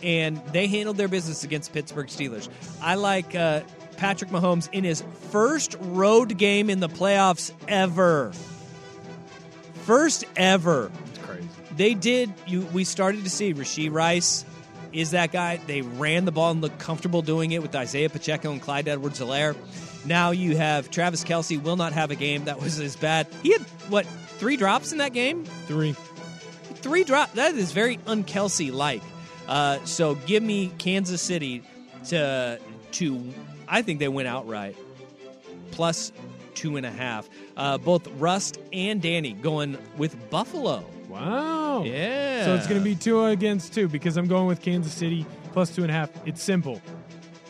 And 0.02 0.40
they 0.52 0.66
handled 0.66 0.96
their 0.96 1.08
business 1.08 1.44
against 1.44 1.72
Pittsburgh 1.72 2.06
Steelers. 2.06 2.48
I 2.80 2.94
like 2.94 3.34
uh, 3.34 3.62
Patrick 3.96 4.30
Mahomes 4.30 4.68
in 4.72 4.84
his 4.84 5.02
first 5.30 5.76
road 5.80 6.38
game 6.38 6.70
in 6.70 6.80
the 6.80 6.88
playoffs 6.88 7.52
ever. 7.68 8.32
First 9.82 10.24
ever. 10.36 10.90
It's 11.10 11.18
crazy. 11.18 11.48
They 11.76 11.94
did. 11.94 12.32
You. 12.46 12.62
We 12.66 12.84
started 12.84 13.24
to 13.24 13.30
see 13.30 13.52
Rashee 13.54 13.92
Rice 13.92 14.44
is 14.92 15.12
that 15.12 15.32
guy. 15.32 15.60
They 15.66 15.82
ran 15.82 16.24
the 16.24 16.32
ball 16.32 16.50
and 16.50 16.60
looked 16.60 16.78
comfortable 16.78 17.22
doing 17.22 17.52
it 17.52 17.62
with 17.62 17.74
Isaiah 17.74 18.08
Pacheco 18.08 18.52
and 18.52 18.60
Clyde 18.60 18.88
Edwards-Helaire. 18.88 19.54
Now 20.04 20.30
you 20.30 20.56
have 20.56 20.90
Travis 20.90 21.24
Kelce 21.24 21.62
will 21.62 21.76
not 21.76 21.92
have 21.92 22.10
a 22.10 22.16
game 22.16 22.44
that 22.44 22.60
was 22.60 22.80
as 22.80 22.96
bad. 22.96 23.26
He 23.42 23.52
had 23.52 23.62
what 23.88 24.06
three 24.06 24.56
drops 24.56 24.92
in 24.92 24.98
that 24.98 25.12
game? 25.12 25.44
Three. 25.66 25.94
Three 26.76 27.04
drop. 27.04 27.32
That 27.34 27.54
is 27.54 27.72
very 27.72 27.98
unkelsey 27.98 28.72
like. 28.72 29.02
Uh, 29.48 29.78
so 29.84 30.14
give 30.14 30.42
me 30.42 30.70
Kansas 30.78 31.20
City 31.22 31.62
to 32.08 32.58
to. 32.92 33.32
I 33.68 33.82
think 33.82 33.98
they 34.00 34.08
win 34.08 34.26
outright. 34.26 34.76
plus 35.70 36.12
two 36.54 36.76
and 36.76 36.84
a 36.84 36.90
half. 36.90 37.28
Uh, 37.56 37.78
both 37.78 38.06
Rust 38.18 38.58
and 38.72 39.00
Danny 39.00 39.32
going 39.34 39.78
with 39.96 40.14
Buffalo. 40.30 40.84
Wow. 41.08 41.84
Yeah. 41.84 42.44
So 42.44 42.54
it's 42.54 42.66
going 42.66 42.80
to 42.80 42.84
be 42.84 42.94
two 42.96 43.24
against 43.24 43.72
two 43.72 43.88
because 43.88 44.16
I'm 44.16 44.26
going 44.26 44.46
with 44.46 44.60
Kansas 44.60 44.92
City 44.92 45.24
plus 45.52 45.74
two 45.74 45.82
and 45.82 45.90
a 45.90 45.94
half. 45.94 46.10
It's 46.26 46.42
simple. 46.42 46.82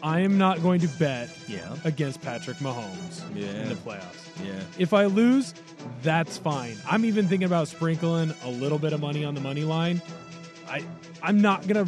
I 0.02 0.20
am 0.20 0.38
not 0.38 0.62
going 0.62 0.80
to 0.80 0.88
bet 0.98 1.28
Yeah. 1.48 1.74
against 1.84 2.20
Patrick 2.22 2.58
Mahomes 2.58 3.20
Yeah. 3.34 3.46
in 3.62 3.68
the 3.70 3.74
playoffs. 3.74 4.28
Yeah. 4.44 4.52
If 4.78 4.92
I 4.94 5.06
lose, 5.06 5.54
that's 6.02 6.36
fine. 6.38 6.76
I'm 6.88 7.04
even 7.04 7.26
thinking 7.26 7.46
about 7.46 7.68
sprinkling 7.68 8.32
a 8.44 8.48
little 8.50 8.78
bit 8.78 8.92
of 8.92 9.00
money 9.00 9.24
on 9.24 9.34
the 9.34 9.40
money 9.40 9.64
line. 9.64 10.00
I 10.70 10.82
I'm 11.22 11.40
not 11.40 11.66
gonna 11.66 11.86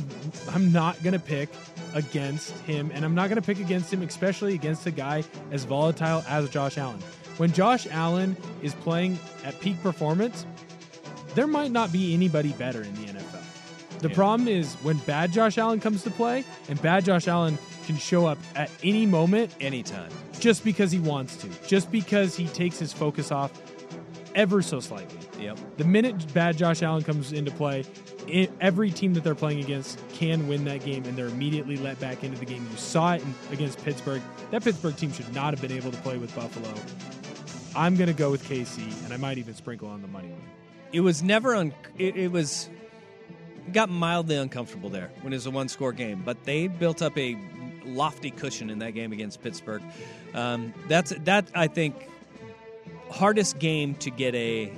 I'm 0.50 0.72
not 0.72 1.02
gonna 1.02 1.18
pick 1.18 1.48
against 1.94 2.56
him, 2.60 2.90
and 2.94 3.04
I'm 3.04 3.14
not 3.14 3.28
gonna 3.28 3.42
pick 3.42 3.60
against 3.60 3.92
him, 3.92 4.02
especially 4.02 4.54
against 4.54 4.86
a 4.86 4.90
guy 4.90 5.24
as 5.50 5.64
volatile 5.64 6.24
as 6.28 6.48
Josh 6.50 6.78
Allen. 6.78 7.00
When 7.38 7.52
Josh 7.52 7.86
Allen 7.90 8.36
is 8.62 8.74
playing 8.74 9.18
at 9.44 9.58
peak 9.60 9.80
performance, 9.82 10.44
there 11.34 11.46
might 11.46 11.70
not 11.70 11.92
be 11.92 12.12
anybody 12.14 12.52
better 12.52 12.82
in 12.82 12.94
the 12.94 13.12
NFL. 13.12 13.40
The 14.00 14.08
Yeah. 14.08 14.14
problem 14.14 14.48
is 14.48 14.74
when 14.82 14.96
bad 14.98 15.32
Josh 15.32 15.56
Allen 15.58 15.80
comes 15.80 16.02
to 16.04 16.10
play, 16.10 16.44
and 16.68 16.80
bad 16.82 17.04
Josh 17.04 17.28
Allen 17.28 17.58
can 17.86 17.96
show 17.96 18.26
up 18.26 18.38
at 18.54 18.70
any 18.82 19.06
moment 19.06 19.50
Anytime. 19.60 20.10
just 20.40 20.62
because 20.64 20.92
he 20.92 20.98
wants 20.98 21.36
to, 21.36 21.48
just 21.66 21.90
because 21.90 22.36
he 22.36 22.46
takes 22.48 22.78
his 22.78 22.92
focus 22.92 23.30
off 23.32 23.50
ever 24.34 24.62
so 24.62 24.80
slightly. 24.80 25.18
Yep. 25.44 25.58
The 25.78 25.84
minute 25.84 26.32
bad 26.34 26.56
Josh 26.56 26.82
Allen 26.82 27.02
comes 27.02 27.32
into 27.32 27.50
play, 27.50 27.84
i 28.28 28.48
every 28.60 28.90
team 28.90 29.14
that 29.14 29.24
they're 29.24 29.34
playing 29.34 29.60
against 29.60 29.98
can 30.12 30.48
win 30.48 30.64
that 30.64 30.84
game, 30.84 31.04
and 31.04 31.16
they're 31.16 31.28
immediately 31.28 31.76
let 31.76 31.98
back 32.00 32.24
into 32.24 32.38
the 32.38 32.44
game. 32.44 32.66
You 32.70 32.76
saw 32.76 33.14
it 33.14 33.22
in, 33.22 33.34
against 33.50 33.82
Pittsburgh. 33.84 34.22
That 34.50 34.62
Pittsburgh 34.62 34.96
team 34.96 35.12
should 35.12 35.32
not 35.34 35.52
have 35.52 35.60
been 35.60 35.76
able 35.76 35.90
to 35.90 35.98
play 35.98 36.18
with 36.18 36.34
Buffalo. 36.34 36.72
I'm 37.74 37.96
going 37.96 38.08
to 38.08 38.14
go 38.14 38.30
with 38.30 38.46
KC, 38.48 39.04
and 39.04 39.12
I 39.12 39.16
might 39.16 39.38
even 39.38 39.54
sprinkle 39.54 39.88
on 39.88 40.02
the 40.02 40.08
money 40.08 40.28
line. 40.28 40.50
It 40.92 41.00
was 41.00 41.22
never 41.22 41.54
un. 41.54 41.72
It, 41.98 42.16
it 42.16 42.30
was 42.30 42.68
got 43.72 43.88
mildly 43.88 44.36
uncomfortable 44.36 44.90
there 44.90 45.10
when 45.22 45.32
it 45.32 45.36
was 45.36 45.46
a 45.46 45.50
one 45.50 45.68
score 45.68 45.92
game, 45.92 46.22
but 46.24 46.44
they 46.44 46.66
built 46.66 47.00
up 47.00 47.16
a 47.16 47.38
lofty 47.84 48.30
cushion 48.30 48.70
in 48.70 48.78
that 48.80 48.90
game 48.92 49.12
against 49.12 49.42
Pittsburgh. 49.42 49.82
Um, 50.34 50.74
that's 50.88 51.12
that 51.24 51.46
I 51.54 51.66
think 51.66 52.08
hardest 53.10 53.58
game 53.58 53.94
to 53.96 54.10
get 54.10 54.34
a 54.34 54.72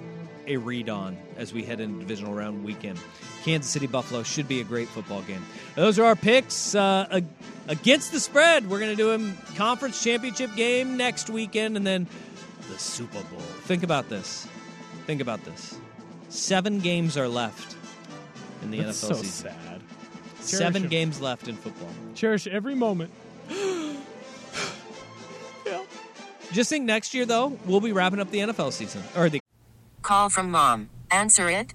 a 0.47 0.57
read 0.59 0.89
on 0.89 1.17
as 1.37 1.53
we 1.53 1.63
head 1.63 1.81
into 1.81 2.01
divisional 2.01 2.35
round 2.35 2.65
weekend. 2.65 2.99
Kansas 3.45 3.71
City 3.71 3.87
Buffalo 3.87 4.23
should 4.23 4.49
be 4.49 4.61
a 4.61 4.65
great 4.65 4.89
football 4.89 5.21
game. 5.23 5.45
Those 5.75 5.99
are 5.99 6.05
our 6.05 6.17
picks 6.17 6.75
uh, 6.75 7.21
against 7.69 8.13
the 8.13 8.21
spread. 8.21 8.69
We're 8.71 8.79
going 8.79 8.91
to 8.91 8.97
do 8.97 9.13
a 9.13 9.55
conference 9.55 10.03
championship 10.03 10.55
game 10.57 10.97
next 10.97 11.29
weekend, 11.29 11.77
and 11.77 11.87
then 11.87 12.07
the 12.71 12.79
Super 12.79 13.21
Bowl. 13.25 13.41
Think 13.65 13.83
about 13.83 14.09
this. 14.09 14.47
Think 15.07 15.21
about 15.21 15.45
this. 15.45 15.77
Seven 16.31 16.81
games 16.81 17.19
are 17.19 17.29
left 17.29 17.77
in 18.63 18.71
the 18.71 18.81
That's 18.81 19.05
NFL 19.05 19.09
so 19.09 19.15
season. 19.15 19.51
sad. 19.51 19.81
Seven 20.41 20.73
Cherish 20.73 20.85
it. 20.87 20.91
games 20.91 21.21
left 21.21 21.49
in 21.49 21.57
football. 21.57 21.89
Cherish 22.15 22.47
every 22.47 22.75
moment. 22.75 23.11
yeah. 23.51 23.93
Just 26.53 26.71
think 26.71 26.85
next 26.87 27.13
year, 27.13 27.27
though, 27.27 27.59
we'll 27.67 27.81
be 27.81 27.93
wrapping 27.93 28.21
up 28.21 28.31
the 28.31 28.39
NFL 28.39 28.73
season. 28.73 29.03
Or 29.17 29.29
the 29.29 29.41
Call 30.03 30.29
from 30.31 30.51
mom. 30.51 30.89
Answer 31.11 31.51
it. 31.51 31.75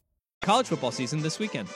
College 0.41 0.67
football 0.67 0.91
season 0.91 1.21
this 1.21 1.39
weekend. 1.39 1.69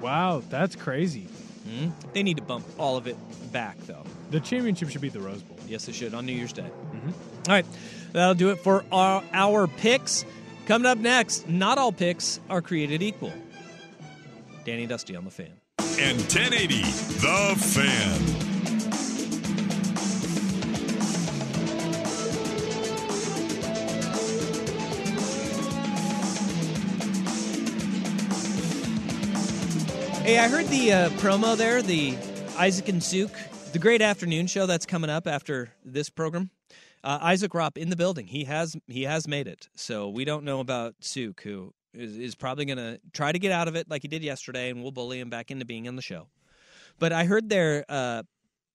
Wow, 0.00 0.42
that's 0.48 0.76
crazy. 0.76 1.28
Hmm? 1.68 1.88
They 2.12 2.22
need 2.22 2.36
to 2.36 2.42
bump 2.42 2.64
all 2.78 2.96
of 2.96 3.06
it 3.06 3.16
back, 3.52 3.76
though. 3.86 4.04
The 4.30 4.40
championship 4.40 4.90
should 4.90 5.00
be 5.00 5.08
the 5.08 5.20
Rose 5.20 5.42
Bowl. 5.42 5.58
Yes, 5.66 5.88
it 5.88 5.94
should 5.94 6.14
on 6.14 6.24
New 6.24 6.32
Year's 6.32 6.52
Day. 6.52 6.62
All 6.94 7.54
right, 7.54 7.66
that'll 8.12 8.34
do 8.34 8.50
it 8.50 8.56
for 8.60 8.84
our, 8.92 9.22
our 9.32 9.66
picks. 9.66 10.24
Coming 10.66 10.86
up 10.86 10.98
next, 10.98 11.48
not 11.48 11.78
all 11.78 11.92
picks 11.92 12.40
are 12.48 12.62
created 12.62 13.02
equal. 13.02 13.32
Danny 14.64 14.86
Dusty 14.86 15.16
on 15.16 15.24
the 15.24 15.30
fan. 15.30 15.50
and 15.98 16.18
1080 16.18 16.82
The 16.82 17.54
Fan. 17.58 18.47
Hey, 30.28 30.36
I 30.36 30.46
heard 30.46 30.66
the 30.66 30.92
uh, 30.92 31.08
promo 31.12 31.56
there, 31.56 31.80
the 31.80 32.14
Isaac 32.58 32.90
and 32.90 33.02
Zook, 33.02 33.30
the 33.72 33.78
great 33.78 34.02
afternoon 34.02 34.46
show 34.46 34.66
that's 34.66 34.84
coming 34.84 35.08
up 35.08 35.26
after 35.26 35.70
this 35.86 36.10
program. 36.10 36.50
Uh, 37.02 37.18
Isaac 37.22 37.52
Ropp 37.52 37.78
in 37.78 37.88
the 37.88 37.96
building. 37.96 38.26
He 38.26 38.44
has 38.44 38.76
he 38.88 39.04
has 39.04 39.26
made 39.26 39.46
it. 39.46 39.70
So 39.74 40.10
we 40.10 40.26
don't 40.26 40.44
know 40.44 40.60
about 40.60 40.96
Zook, 41.02 41.40
who 41.40 41.72
is, 41.94 42.18
is 42.18 42.34
probably 42.34 42.66
going 42.66 42.76
to 42.76 43.00
try 43.14 43.32
to 43.32 43.38
get 43.38 43.52
out 43.52 43.68
of 43.68 43.74
it 43.74 43.88
like 43.88 44.02
he 44.02 44.08
did 44.08 44.22
yesterday, 44.22 44.68
and 44.68 44.82
we'll 44.82 44.92
bully 44.92 45.18
him 45.18 45.30
back 45.30 45.50
into 45.50 45.64
being 45.64 45.88
on 45.88 45.96
the 45.96 46.02
show. 46.02 46.26
But 46.98 47.14
I 47.14 47.24
heard 47.24 47.48
there 47.48 47.86
uh, 47.88 48.24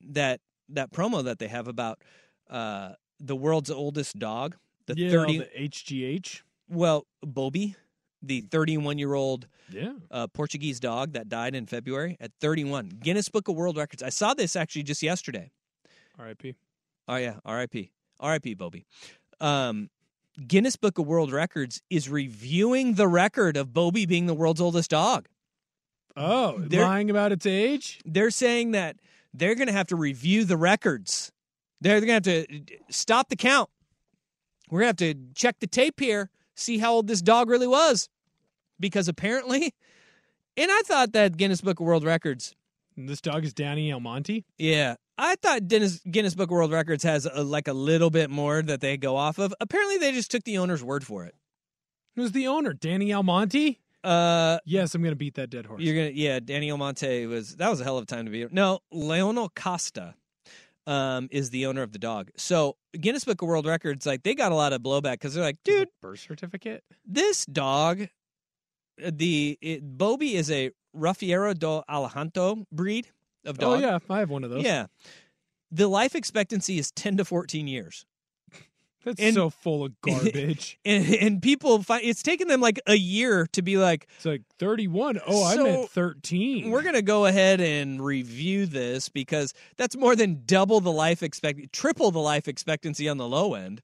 that 0.09 0.41
that 0.69 0.91
promo 0.91 1.23
that 1.23 1.37
they 1.37 1.49
have 1.49 1.67
about 1.67 2.01
uh, 2.49 2.93
the 3.19 3.35
world's 3.35 3.69
oldest 3.69 4.17
dog, 4.17 4.55
the 4.87 4.95
yeah, 4.97 5.11
thirty. 5.11 5.37
the 5.37 5.69
HGH. 5.69 6.41
Well, 6.67 7.05
Bobby, 7.21 7.75
the 8.23 8.41
31 8.41 8.97
year 8.97 9.13
old 9.13 9.47
Yeah. 9.69 9.93
uh, 10.09 10.27
Portuguese 10.27 10.79
dog 10.79 11.13
that 11.13 11.29
died 11.29 11.53
in 11.55 11.65
February 11.67 12.17
at 12.19 12.31
31. 12.39 12.89
Guinness 13.03 13.29
Book 13.29 13.47
of 13.47 13.55
World 13.55 13.77
Records. 13.77 14.01
I 14.01 14.09
saw 14.09 14.33
this 14.33 14.55
actually 14.55 14.83
just 14.83 15.03
yesterday. 15.03 15.51
R.I.P. 16.17 16.55
Oh, 17.07 17.15
yeah. 17.17 17.35
RIP. 17.45 17.89
RIP, 18.23 18.57
Bobby. 18.57 18.85
Um, 19.41 19.89
Guinness 20.47 20.75
Book 20.77 20.97
of 20.97 21.05
World 21.05 21.31
Records 21.31 21.81
is 21.89 22.07
reviewing 22.09 22.93
the 22.95 23.07
record 23.07 23.57
of 23.57 23.73
Bobby 23.73 24.05
being 24.05 24.25
the 24.25 24.33
world's 24.33 24.61
oldest 24.61 24.89
dog. 24.91 25.27
Oh, 26.15 26.59
They're- 26.59 26.81
lying 26.81 27.09
about 27.09 27.31
its 27.31 27.45
age? 27.45 27.99
They're 28.05 28.31
saying 28.31 28.71
that 28.71 28.97
they're 29.33 29.55
going 29.55 29.67
to 29.67 29.73
have 29.73 29.87
to 29.87 29.95
review 29.95 30.45
the 30.45 30.57
records. 30.57 31.31
They're 31.81 31.99
going 31.99 32.21
to 32.21 32.31
have 32.39 32.47
to 32.47 32.63
stop 32.89 33.29
the 33.29 33.35
count. 33.35 33.69
We're 34.69 34.81
going 34.81 34.95
to 34.95 35.05
have 35.07 35.15
to 35.17 35.33
check 35.35 35.59
the 35.59 35.67
tape 35.67 35.99
here, 35.99 36.29
see 36.55 36.77
how 36.77 36.93
old 36.93 37.07
this 37.07 37.21
dog 37.21 37.49
really 37.49 37.67
was. 37.67 38.09
Because 38.79 39.07
apparently, 39.07 39.73
and 40.57 40.71
I 40.71 40.81
thought 40.85 41.13
that 41.13 41.37
Guinness 41.37 41.61
Book 41.61 41.79
of 41.79 41.85
World 41.85 42.03
Records 42.03 42.55
this 42.97 43.21
dog 43.21 43.43
is 43.45 43.53
Danny 43.53 43.91
Almonte. 43.91 44.43
Yeah, 44.57 44.95
I 45.17 45.35
thought 45.35 45.67
Guinness, 45.67 45.99
Guinness 46.09 46.35
Book 46.35 46.49
of 46.49 46.51
World 46.51 46.71
Records 46.71 47.03
has 47.03 47.25
a, 47.25 47.43
like 47.43 47.67
a 47.67 47.73
little 47.73 48.09
bit 48.09 48.29
more 48.29 48.61
that 48.61 48.81
they 48.81 48.97
go 48.97 49.15
off 49.15 49.39
of. 49.39 49.53
Apparently, 49.59 49.97
they 49.97 50.11
just 50.11 50.31
took 50.31 50.43
the 50.43 50.57
owner's 50.57 50.83
word 50.83 51.05
for 51.05 51.25
it. 51.25 51.35
Who's 52.15 52.31
the 52.31 52.47
owner? 52.47 52.73
Danny 52.73 53.11
Almonte? 53.11 53.79
Uh, 54.03 54.59
yes, 54.65 54.93
I'm 54.93 55.01
gonna 55.01 55.15
beat 55.15 55.35
that 55.35 55.49
dead 55.49 55.65
horse. 55.65 55.81
You're 55.81 55.95
gonna, 55.95 56.11
yeah. 56.13 56.39
Danny 56.39 56.69
Almonte 56.69 57.25
was 57.25 57.55
that 57.55 57.69
was 57.69 57.79
a 57.81 57.83
hell 57.83 57.97
of 57.97 58.03
a 58.03 58.05
time 58.07 58.25
to 58.25 58.31
be. 58.31 58.45
No, 58.51 58.79
Leonel 58.91 59.49
Costa 59.55 60.15
um, 60.87 61.27
is 61.31 61.49
the 61.49 61.65
owner 61.65 61.81
of 61.81 61.91
the 61.91 61.99
dog. 61.99 62.29
So 62.37 62.75
Guinness 62.99 63.23
Book 63.23 63.41
of 63.41 63.47
World 63.47 63.65
Records, 63.65 64.05
like 64.05 64.23
they 64.23 64.35
got 64.35 64.51
a 64.51 64.55
lot 64.55 64.73
of 64.73 64.81
blowback 64.81 65.13
because 65.13 65.33
they're 65.33 65.43
like, 65.43 65.57
dude, 65.63 65.89
birth 66.01 66.19
certificate. 66.19 66.83
this 67.05 67.45
dog, 67.45 68.07
uh, 69.03 69.11
the 69.13 69.57
it, 69.61 69.97
Bobby 69.97 70.35
is 70.35 70.51
a 70.51 70.71
Rafeiro 70.95 71.57
do 71.57 71.81
Alentejo 71.89 72.65
breed 72.71 73.07
of 73.45 73.57
dog. 73.57 73.79
Oh 73.79 73.81
yeah, 73.81 73.99
I 74.09 74.19
have 74.19 74.29
one 74.29 74.43
of 74.43 74.49
those. 74.49 74.63
yeah. 74.63 74.87
The 75.71 75.87
life 75.87 76.13
expectancy 76.15 76.77
is 76.77 76.91
ten 76.91 77.17
to 77.17 77.25
fourteen 77.25 77.67
years. 77.67 78.05
That's 79.03 79.19
And- 79.19 79.33
so 79.35 79.49
full 79.49 79.83
of 79.85 79.93
garbage. 80.01 80.79
and, 80.85 81.05
and 81.15 81.41
people 81.41 81.83
find 81.83 82.03
it's 82.05 82.23
taken 82.23 82.47
them 82.47 82.61
like 82.61 82.79
a 82.87 82.95
year 82.95 83.47
to 83.53 83.61
be 83.61 83.77
like 83.77 84.07
it's 84.15 84.25
like 84.25 84.41
31 84.59 85.19
oh 85.27 85.43
i 85.43 85.55
So, 85.55 85.63
meant 85.63 85.89
13 85.89 86.71
we're 86.71 86.83
gonna 86.83 87.01
go 87.01 87.25
ahead 87.25 87.59
and 87.61 88.03
review 88.03 88.65
this 88.65 89.09
because 89.09 89.53
that's 89.77 89.95
more 89.97 90.15
than 90.15 90.43
double 90.45 90.79
the 90.79 90.91
life 90.91 91.21
expect 91.23 91.73
triple 91.73 92.11
the 92.11 92.19
life 92.19 92.47
expectancy 92.47 93.09
on 93.09 93.17
the 93.17 93.27
low 93.27 93.53
end 93.55 93.81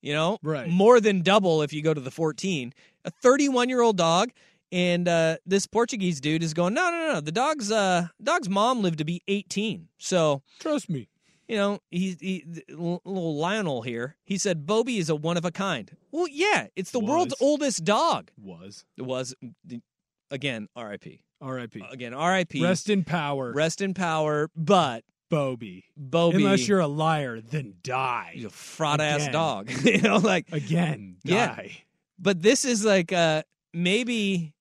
you 0.00 0.12
know? 0.12 0.38
Right. 0.42 0.68
more 0.68 1.00
than 1.00 1.22
double 1.22 1.62
if 1.62 1.72
you 1.72 1.80
go 1.82 1.94
to 1.94 2.00
the 2.00 2.10
14 2.10 2.72
a 3.04 3.10
31 3.10 3.68
year 3.68 3.80
old 3.82 3.96
dog 3.98 4.30
and 4.72 5.06
uh, 5.08 5.36
this 5.46 5.66
portuguese 5.66 6.20
dude 6.20 6.42
is 6.42 6.54
going 6.54 6.72
no 6.74 6.90
no 6.90 7.12
no 7.14 7.20
the 7.20 7.32
dog's 7.32 7.70
uh 7.70 8.08
dog's 8.22 8.48
mom 8.48 8.80
lived 8.82 8.98
to 8.98 9.04
be 9.04 9.22
18 9.28 9.88
so 9.98 10.42
trust 10.58 10.88
me 10.88 11.08
you 11.48 11.56
know, 11.56 11.78
he, 11.90 12.16
he 12.20 12.44
little 12.68 13.36
Lionel 13.36 13.82
here. 13.82 14.16
He 14.24 14.38
said 14.38 14.66
Bobby 14.66 14.98
is 14.98 15.08
a 15.10 15.14
one 15.14 15.36
of 15.36 15.44
a 15.44 15.50
kind. 15.50 15.90
Well, 16.10 16.26
yeah, 16.30 16.68
it's 16.76 16.90
the 16.90 17.00
world's 17.00 17.34
oldest 17.40 17.84
dog. 17.84 18.30
was 18.40 18.84
It 18.96 19.02
was 19.02 19.34
again 20.30 20.68
R.I.P. 20.74 21.20
rip 21.40 21.74
Again 21.90 22.14
R.I.P. 22.14 22.62
rest 22.62 22.88
in 22.88 23.04
power 23.04 23.52
Rest 23.52 23.80
in 23.80 23.94
power, 23.94 24.50
but 24.56 25.04
bobby 25.30 25.84
Bobby, 25.96 26.36
unless 26.36 26.68
you're 26.68 26.80
a 26.80 26.86
liar 26.86 27.40
then 27.40 27.74
die 27.82 28.32
You 28.36 28.50
fraud 28.50 29.00
ass 29.00 29.26
dog. 29.28 29.70
you 29.84 30.00
know, 30.02 30.18
like 30.18 30.52
again 30.52 31.16
Yeah. 31.24 31.60
but 32.18 32.42
this 32.42 32.64
is 32.64 32.84
like 32.84 33.12
uh 33.12 33.42
maybe 33.72 34.54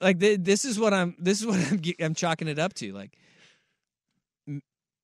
like 0.00 0.18
th- 0.18 0.40
this 0.42 0.64
is 0.64 0.78
what 0.78 0.92
I'm 0.92 1.14
this 1.18 1.40
is 1.40 1.46
what 1.46 1.60
I'm 1.70 1.80
I'm 2.00 2.14
chalking 2.14 2.48
it 2.48 2.58
up 2.58 2.74
to 2.74 2.92
like 2.92 3.16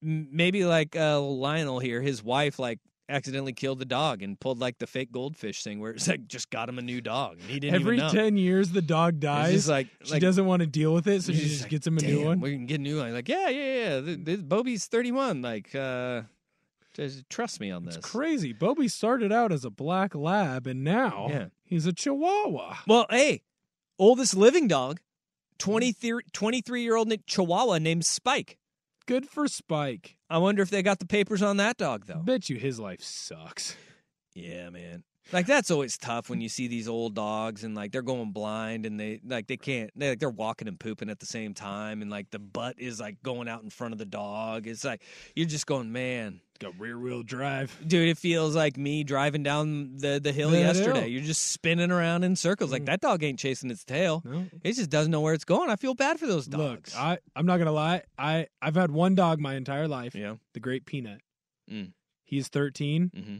maybe 0.02 0.64
like 0.64 0.96
uh 0.96 1.20
Lionel 1.20 1.78
here 1.78 2.02
his 2.02 2.22
wife 2.22 2.58
like 2.58 2.80
accidentally 3.08 3.52
killed 3.52 3.78
the 3.78 3.84
dog 3.84 4.22
and 4.22 4.38
pulled 4.40 4.58
like 4.58 4.78
the 4.78 4.86
fake 4.86 5.12
goldfish 5.12 5.62
thing 5.62 5.80
where 5.80 5.90
it's 5.92 6.08
like 6.08 6.26
just 6.28 6.50
got 6.50 6.68
him 6.68 6.78
a 6.78 6.82
new 6.82 7.00
dog 7.00 7.32
and 7.40 7.42
he 7.50 7.60
didn't 7.60 7.74
every 7.74 7.96
even 7.96 8.06
know. 8.06 8.12
10 8.12 8.36
years 8.36 8.70
the 8.70 8.80
dog 8.80 9.20
dies 9.20 9.68
like, 9.68 9.86
she 10.04 10.12
like 10.12 10.22
doesn't 10.22 10.46
want 10.46 10.60
to 10.60 10.66
deal 10.66 10.94
with 10.94 11.06
it 11.06 11.22
so 11.22 11.32
she 11.32 11.40
just 11.40 11.62
like, 11.62 11.70
gets 11.70 11.86
him 11.86 11.98
a 11.98 12.00
new 12.02 12.24
one 12.24 12.40
We 12.40 12.52
can 12.54 12.64
get 12.66 12.80
a 12.80 12.82
new 12.82 12.98
one. 12.98 13.12
Like, 13.12 13.28
yeah, 13.28 13.48
yeah, 13.48 13.74
yeah. 13.74 14.00
Th- 14.00 14.18
This 14.22 14.40
Bobby's 14.42 14.86
31. 14.86 15.42
Like, 15.42 15.74
uh, 15.74 16.22
just 16.94 17.28
trust 17.28 17.60
me 17.60 17.70
on 17.70 17.84
this. 17.84 17.96
it's 17.96 18.06
crazy 18.06 18.52
bobby 18.52 18.88
started 18.88 19.30
out 19.32 19.52
as 19.52 19.64
a 19.64 19.70
black 19.70 20.14
lab 20.14 20.66
and 20.66 20.82
now 20.84 21.26
Yeah. 21.30 21.46
he's 21.64 21.86
a 21.86 21.92
chihuahua 21.92 22.76
Well, 22.86 23.06
hey, 23.10 23.42
oldest 23.98 24.34
living 24.36 24.68
dog, 24.68 25.00
23 25.58 26.22
23 26.32 26.82
year 26.82 26.96
old 26.96 27.12
Chihuahua 27.26 27.78
named 27.78 28.04
Spike. 28.06 28.58
Good 29.06 29.28
for 29.28 29.48
spike 29.48 30.16
I 30.30 30.38
wonder 30.38 30.62
if 30.62 30.70
they 30.70 30.82
got 30.82 30.98
the 30.98 31.06
papers 31.06 31.42
on 31.42 31.58
that 31.58 31.76
dog, 31.76 32.06
though. 32.06 32.20
bet 32.24 32.48
you 32.48 32.56
his 32.58 32.78
life 32.80 33.02
sucks 33.02 33.76
Yeah, 34.34 34.70
man. 34.70 35.04
Like 35.30 35.46
that's 35.46 35.70
always 35.70 35.96
tough 35.96 36.28
when 36.28 36.40
you 36.40 36.48
see 36.48 36.66
these 36.68 36.88
old 36.88 37.14
dogs 37.14 37.62
and 37.64 37.74
like 37.74 37.92
they're 37.92 38.02
going 38.02 38.32
blind 38.32 38.84
and 38.86 38.98
they 38.98 39.20
like 39.24 39.46
they 39.46 39.56
can't 39.56 39.90
they 39.96 40.10
like 40.10 40.18
they're 40.18 40.28
walking 40.28 40.68
and 40.68 40.78
pooping 40.80 41.08
at 41.10 41.20
the 41.20 41.26
same 41.26 41.54
time 41.54 42.02
and 42.02 42.10
like 42.10 42.30
the 42.30 42.38
butt 42.38 42.74
is 42.78 42.98
like 43.00 43.22
going 43.22 43.48
out 43.48 43.62
in 43.62 43.70
front 43.70 43.92
of 43.92 43.98
the 43.98 44.04
dog. 44.04 44.66
It's 44.66 44.84
like 44.84 45.02
you're 45.36 45.46
just 45.46 45.66
going, 45.66 45.92
man, 45.92 46.40
got 46.58 46.78
rear 46.78 46.98
wheel 46.98 47.22
drive 47.22 47.78
dude. 47.86 48.08
It 48.08 48.18
feels 48.18 48.56
like 48.56 48.76
me 48.76 49.04
driving 49.04 49.42
down 49.42 49.96
the 49.98 50.18
the 50.22 50.32
hill 50.32 50.50
The 50.50 50.58
yesterday. 50.58 51.00
hill. 51.02 51.08
You're 51.08 51.22
just 51.22 51.52
spinning 51.52 51.90
around 51.92 52.24
in 52.24 52.34
circles. 52.36 52.72
Like 52.72 52.86
that 52.86 53.00
dog 53.00 53.22
ain't 53.22 53.38
chasing 53.38 53.70
its 53.70 53.84
tail. 53.84 54.22
no 54.24 54.46
It 54.64 54.72
just 54.74 54.90
doesn't 54.90 55.12
know 55.12 55.20
where 55.20 55.34
it's 55.34 55.44
going. 55.44 55.70
I 55.70 55.76
feel 55.76 55.94
bad 55.94 56.18
for 56.18 56.26
those 56.26 56.48
Look, 56.48 56.58
dogs. 56.82 56.94
I 56.96 57.18
I'm 57.36 57.46
not 57.46 57.58
gonna 57.58 57.72
lie. 57.72 58.02
I 58.18 58.48
I've 58.60 58.74
had 58.74 58.90
one 58.90 59.14
dog 59.14 59.38
my 59.40 59.54
entire 59.54 59.86
life. 59.88 60.14
yeah. 60.14 60.34
The 60.54 60.60
Great 60.60 60.84
Peanut. 60.84 61.20
Mm. 61.70 61.92
He's 62.24 62.48
13. 62.48 63.10
hmm 63.14 63.36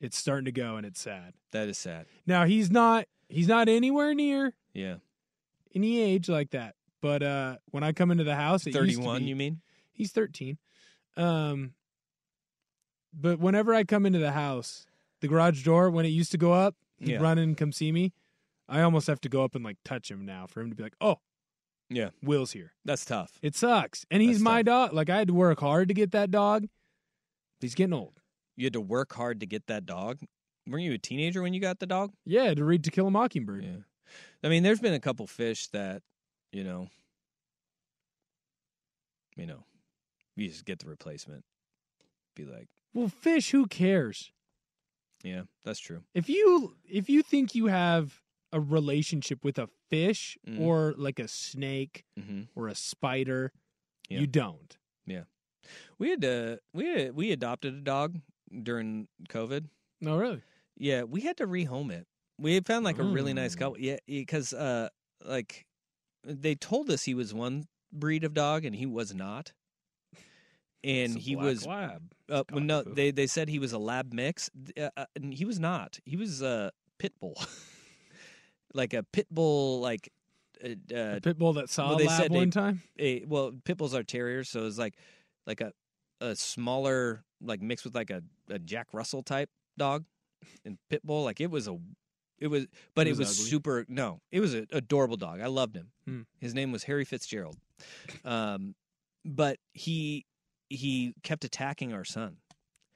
It's 0.00 0.16
starting 0.16 0.44
to 0.44 0.52
go, 0.52 0.76
and 0.76 0.84
it's 0.86 1.00
sad. 1.00 1.34
That 1.52 1.68
is 1.68 1.78
sad. 1.78 2.06
Now 2.26 2.44
he's 2.44 2.70
not 2.70 3.06
he's 3.28 3.48
not 3.48 3.68
anywhere 3.68 4.14
near 4.14 4.54
Yeah. 4.74 4.96
any 5.74 6.00
age 6.00 6.28
like 6.28 6.50
that. 6.50 6.74
But 7.00 7.22
uh 7.22 7.56
when 7.70 7.82
I 7.82 7.92
come 7.92 8.10
into 8.10 8.24
the 8.24 8.36
house, 8.36 8.62
it 8.66 8.74
used 8.74 8.76
to 8.76 8.80
Thirty-one. 8.80 9.22
be- 9.22 9.28
You 9.28 9.36
mean? 9.36 9.60
he's 9.92 10.12
13. 10.12 10.58
Um, 11.16 11.72
but 13.12 13.38
whenever 13.38 13.74
I 13.74 13.84
come 13.84 14.04
into 14.04 14.18
the 14.18 14.32
house, 14.32 14.86
the 15.20 15.28
garage 15.28 15.64
door 15.64 15.90
when 15.90 16.04
it 16.04 16.08
used 16.10 16.30
to 16.32 16.38
go 16.38 16.52
up, 16.52 16.76
he'd 16.98 17.08
Yeah. 17.12 17.18
run 17.18 17.38
in 17.38 17.44
and 17.50 17.56
come 17.56 17.72
see 17.72 17.90
me. 17.92 18.12
I 18.68 18.82
almost 18.82 19.06
have 19.06 19.20
to 19.22 19.28
go 19.28 19.42
up 19.44 19.54
and 19.54 19.64
like 19.64 19.78
touch 19.84 20.10
him 20.10 20.26
now 20.26 20.46
for 20.46 20.60
him 20.60 20.68
to 20.70 20.76
be 20.76 20.82
like, 20.82 20.96
"Oh, 21.00 21.20
Yeah. 21.88 22.10
Will's 22.22 22.52
here." 22.52 22.74
That's 22.84 23.04
tough. 23.04 23.38
It 23.42 23.54
sucks. 23.54 24.04
And 24.10 24.20
he's 24.22 24.38
That's 24.38 24.44
my 24.44 24.62
dog. 24.62 24.92
Like 24.92 25.08
I 25.08 25.16
had 25.18 25.28
to 25.28 25.34
work 25.34 25.60
hard 25.60 25.88
to 25.88 25.94
get 25.94 26.10
that 26.10 26.30
dog. 26.30 26.66
He's 27.60 27.74
getting 27.74 27.94
old. 27.94 28.20
You 28.56 28.64
had 28.66 28.72
to 28.74 28.80
work 28.80 29.12
hard 29.14 29.40
to 29.40 29.46
get 29.46 29.66
that 29.66 29.86
dog. 29.86 30.18
Weren't 30.66 30.84
you 30.84 30.92
a 30.94 30.98
teenager 30.98 31.42
when 31.42 31.54
you 31.54 31.60
got 31.60 31.78
the 31.78 31.86
dog? 31.86 32.12
Yeah, 32.24 32.52
to 32.54 32.64
read 32.64 32.84
To 32.84 32.90
Kill 32.90 33.06
a 33.06 33.10
Mockingbird. 33.10 33.64
Yeah. 33.64 33.76
I 34.42 34.48
mean, 34.48 34.62
there's 34.62 34.80
been 34.80 34.94
a 34.94 35.00
couple 35.00 35.26
fish 35.26 35.68
that, 35.68 36.02
you 36.52 36.64
know, 36.64 36.88
you 39.36 39.46
know, 39.46 39.64
you 40.36 40.48
just 40.48 40.64
get 40.64 40.78
the 40.78 40.88
replacement. 40.88 41.44
Be 42.34 42.44
like, 42.44 42.68
Well, 42.94 43.08
fish, 43.08 43.50
who 43.50 43.66
cares? 43.66 44.32
yeah, 45.22 45.42
that's 45.64 45.80
true. 45.80 46.02
If 46.14 46.28
you 46.28 46.76
if 46.84 47.08
you 47.08 47.22
think 47.22 47.54
you 47.54 47.66
have 47.66 48.20
a 48.52 48.60
relationship 48.60 49.44
with 49.44 49.58
a 49.58 49.68
fish 49.90 50.38
Mhm. 50.46 50.60
or 50.60 50.94
like 50.96 51.18
a 51.18 51.26
snake 51.28 52.04
hmm 52.18 52.42
or 52.54 52.68
a 52.68 52.74
spider, 52.74 53.52
Yeah. 54.08 54.20
you 54.20 54.26
don't. 54.26 54.76
Yeah, 55.06 55.24
we 55.98 56.10
had 56.10 56.24
uh, 56.24 56.56
we 56.72 56.86
had, 56.86 57.14
we 57.14 57.32
adopted 57.32 57.74
a 57.74 57.80
dog 57.80 58.20
during 58.62 59.08
COVID. 59.28 59.66
No, 60.00 60.16
really. 60.16 60.42
Yeah, 60.76 61.02
we 61.04 61.22
had 61.22 61.36
to 61.38 61.46
rehome 61.46 61.90
it. 61.90 62.06
We 62.38 62.60
found 62.60 62.84
like 62.84 62.98
a 62.98 63.02
really 63.02 63.32
nice 63.32 63.54
Mm. 63.54 63.58
couple. 63.58 63.78
Yeah, 63.80 63.96
because 64.06 64.52
uh, 64.52 64.88
like 65.24 65.64
they 66.24 66.54
told 66.54 66.90
us 66.90 67.02
he 67.04 67.14
was 67.14 67.32
one 67.32 67.64
breed 67.92 68.24
of 68.24 68.34
dog 68.34 68.64
and 68.64 68.76
he 68.76 68.84
was 68.86 69.14
not. 69.14 69.52
And 70.84 71.16
he 71.16 71.34
was 71.34 71.66
lab. 71.66 72.12
Uh, 72.30 72.44
well, 72.52 72.62
no, 72.62 72.82
they 72.82 73.10
they 73.10 73.26
said 73.26 73.48
he 73.48 73.58
was 73.58 73.72
a 73.72 73.78
lab 73.78 74.12
mix, 74.12 74.50
uh, 74.78 74.90
uh, 74.96 75.06
and 75.16 75.32
he 75.34 75.44
was 75.44 75.58
not. 75.58 75.98
He 76.04 76.16
was 76.16 76.42
a 76.42 76.70
pit 76.98 77.12
bull, 77.18 77.36
like 78.74 78.94
a 78.94 79.02
pit 79.02 79.26
bull, 79.30 79.80
like 79.80 80.12
uh, 80.64 80.68
uh, 80.94 81.16
A 81.16 81.20
pit 81.20 81.38
bull 81.38 81.54
that 81.54 81.70
saw 81.70 81.88
well, 81.88 81.96
a 81.96 81.98
they 81.98 82.06
lab 82.06 82.20
said 82.22 82.30
they- 82.32 82.36
one 82.36 82.50
time. 82.50 82.82
a 82.98 83.24
well, 83.24 83.52
pit 83.64 83.78
bulls 83.78 83.94
are 83.94 84.04
terriers, 84.04 84.48
so 84.48 84.66
it's 84.66 84.78
like 84.78 84.94
like 85.46 85.60
a 85.60 85.72
a 86.20 86.34
smaller, 86.36 87.24
like 87.40 87.60
mixed 87.62 87.84
with 87.84 87.94
like 87.94 88.10
a, 88.10 88.22
a 88.48 88.58
Jack 88.58 88.88
Russell 88.92 89.22
type 89.22 89.50
dog, 89.76 90.04
and 90.64 90.78
pit 90.90 91.02
bull. 91.04 91.24
Like 91.24 91.40
it 91.40 91.50
was 91.50 91.68
a, 91.68 91.78
it 92.38 92.48
was, 92.48 92.66
but 92.94 93.06
It 93.06 93.10
it 93.10 93.18
was 93.18 93.28
was, 93.28 93.48
super. 93.50 93.84
No, 93.88 94.20
it 94.30 94.40
was 94.40 94.54
an 94.54 94.66
adorable 94.72 95.16
dog. 95.16 95.40
I 95.40 95.46
loved 95.46 95.76
him. 95.76 95.90
Hmm. 96.06 96.22
His 96.38 96.54
name 96.54 96.72
was 96.72 96.84
Harry 96.84 97.04
Fitzgerald, 97.04 97.56
um, 98.24 98.74
but 99.24 99.58
he 99.72 100.26
he 100.68 101.14
kept 101.22 101.44
attacking 101.44 101.92
our 101.92 102.04
son. 102.04 102.36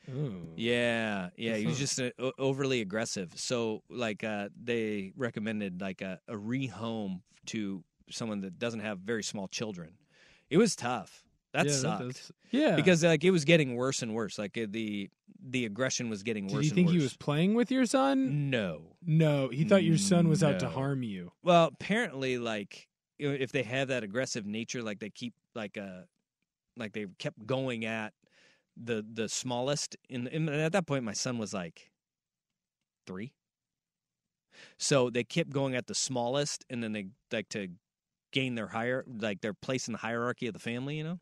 Ooh. 0.09 0.55
Yeah, 0.57 1.29
yeah, 1.37 1.57
he 1.57 1.67
was 1.67 1.79
just 1.79 2.01
uh, 2.01 2.11
overly 2.39 2.81
aggressive. 2.81 3.33
So, 3.37 3.83
like, 3.89 4.25
uh, 4.25 4.49
they 4.61 5.13
recommended 5.15 5.81
like 5.81 6.01
a, 6.01 6.19
a 6.27 6.35
rehome 6.35 7.21
to 7.47 7.85
someone 8.11 8.41
that 8.41 8.59
doesn't 8.59 8.81
have 8.81 8.99
very 9.01 9.23
small 9.23 9.47
children. 9.47 9.91
It 10.49 10.59
was 10.59 10.75
tough. 10.75 11.23
That 11.53 11.67
Yeah, 11.67 11.73
sucked. 11.73 12.03
does- 12.05 12.33
yeah. 12.53 12.77
because 12.77 13.03
like 13.03 13.25
it 13.25 13.31
was 13.33 13.45
getting 13.45 13.75
worse 13.75 14.03
and 14.03 14.15
worse. 14.15 14.39
Like 14.39 14.55
the 14.55 15.11
the 15.43 15.65
aggression 15.65 16.09
was 16.11 16.23
getting 16.23 16.45
worse. 16.45 16.53
Did 16.57 16.65
you 16.67 16.71
think 16.75 16.89
and 16.89 16.97
he 16.99 17.03
was 17.03 17.17
playing 17.17 17.55
with 17.55 17.71
your 17.71 17.87
son? 17.87 18.51
No. 18.51 18.97
No, 19.05 19.49
he 19.49 19.65
thought 19.65 19.83
your 19.85 19.97
son 19.99 20.29
was 20.29 20.43
out 20.45 20.61
to 20.61 20.69
harm 20.69 21.03
you. 21.03 21.33
Well, 21.43 21.65
apparently, 21.73 22.39
like 22.39 22.89
if 23.19 23.51
they 23.53 23.63
have 23.65 23.89
that 23.89 24.03
aggressive 24.05 24.47
nature, 24.47 24.83
like 24.83 24.99
they 25.01 25.11
keep 25.11 25.35
like 25.55 25.77
uh 25.77 26.03
like 26.77 26.93
they 26.93 27.07
kept 27.19 27.45
going 27.47 27.85
at 27.85 28.13
the 28.77 29.05
the 29.13 29.29
smallest. 29.29 29.97
And, 30.09 30.29
and 30.29 30.49
at 30.49 30.73
that 30.73 30.87
point, 30.87 31.05
my 31.05 31.13
son 31.15 31.37
was 31.39 31.53
like 31.53 31.91
three. 33.07 33.33
So 34.79 35.11
they 35.11 35.25
kept 35.25 35.51
going 35.51 35.75
at 35.75 35.87
the 35.87 35.95
smallest, 35.95 36.65
and 36.71 36.83
then 36.83 36.93
they 36.93 37.07
like 37.33 37.49
to 37.51 37.69
gain 38.33 38.55
their 38.55 38.69
higher 38.69 39.05
like 39.21 39.41
their 39.41 39.55
place 39.55 39.89
in 39.89 39.93
the 39.93 39.99
hierarchy 39.99 40.47
of 40.47 40.53
the 40.53 40.61
family. 40.61 40.97
You 40.99 41.05
know. 41.05 41.21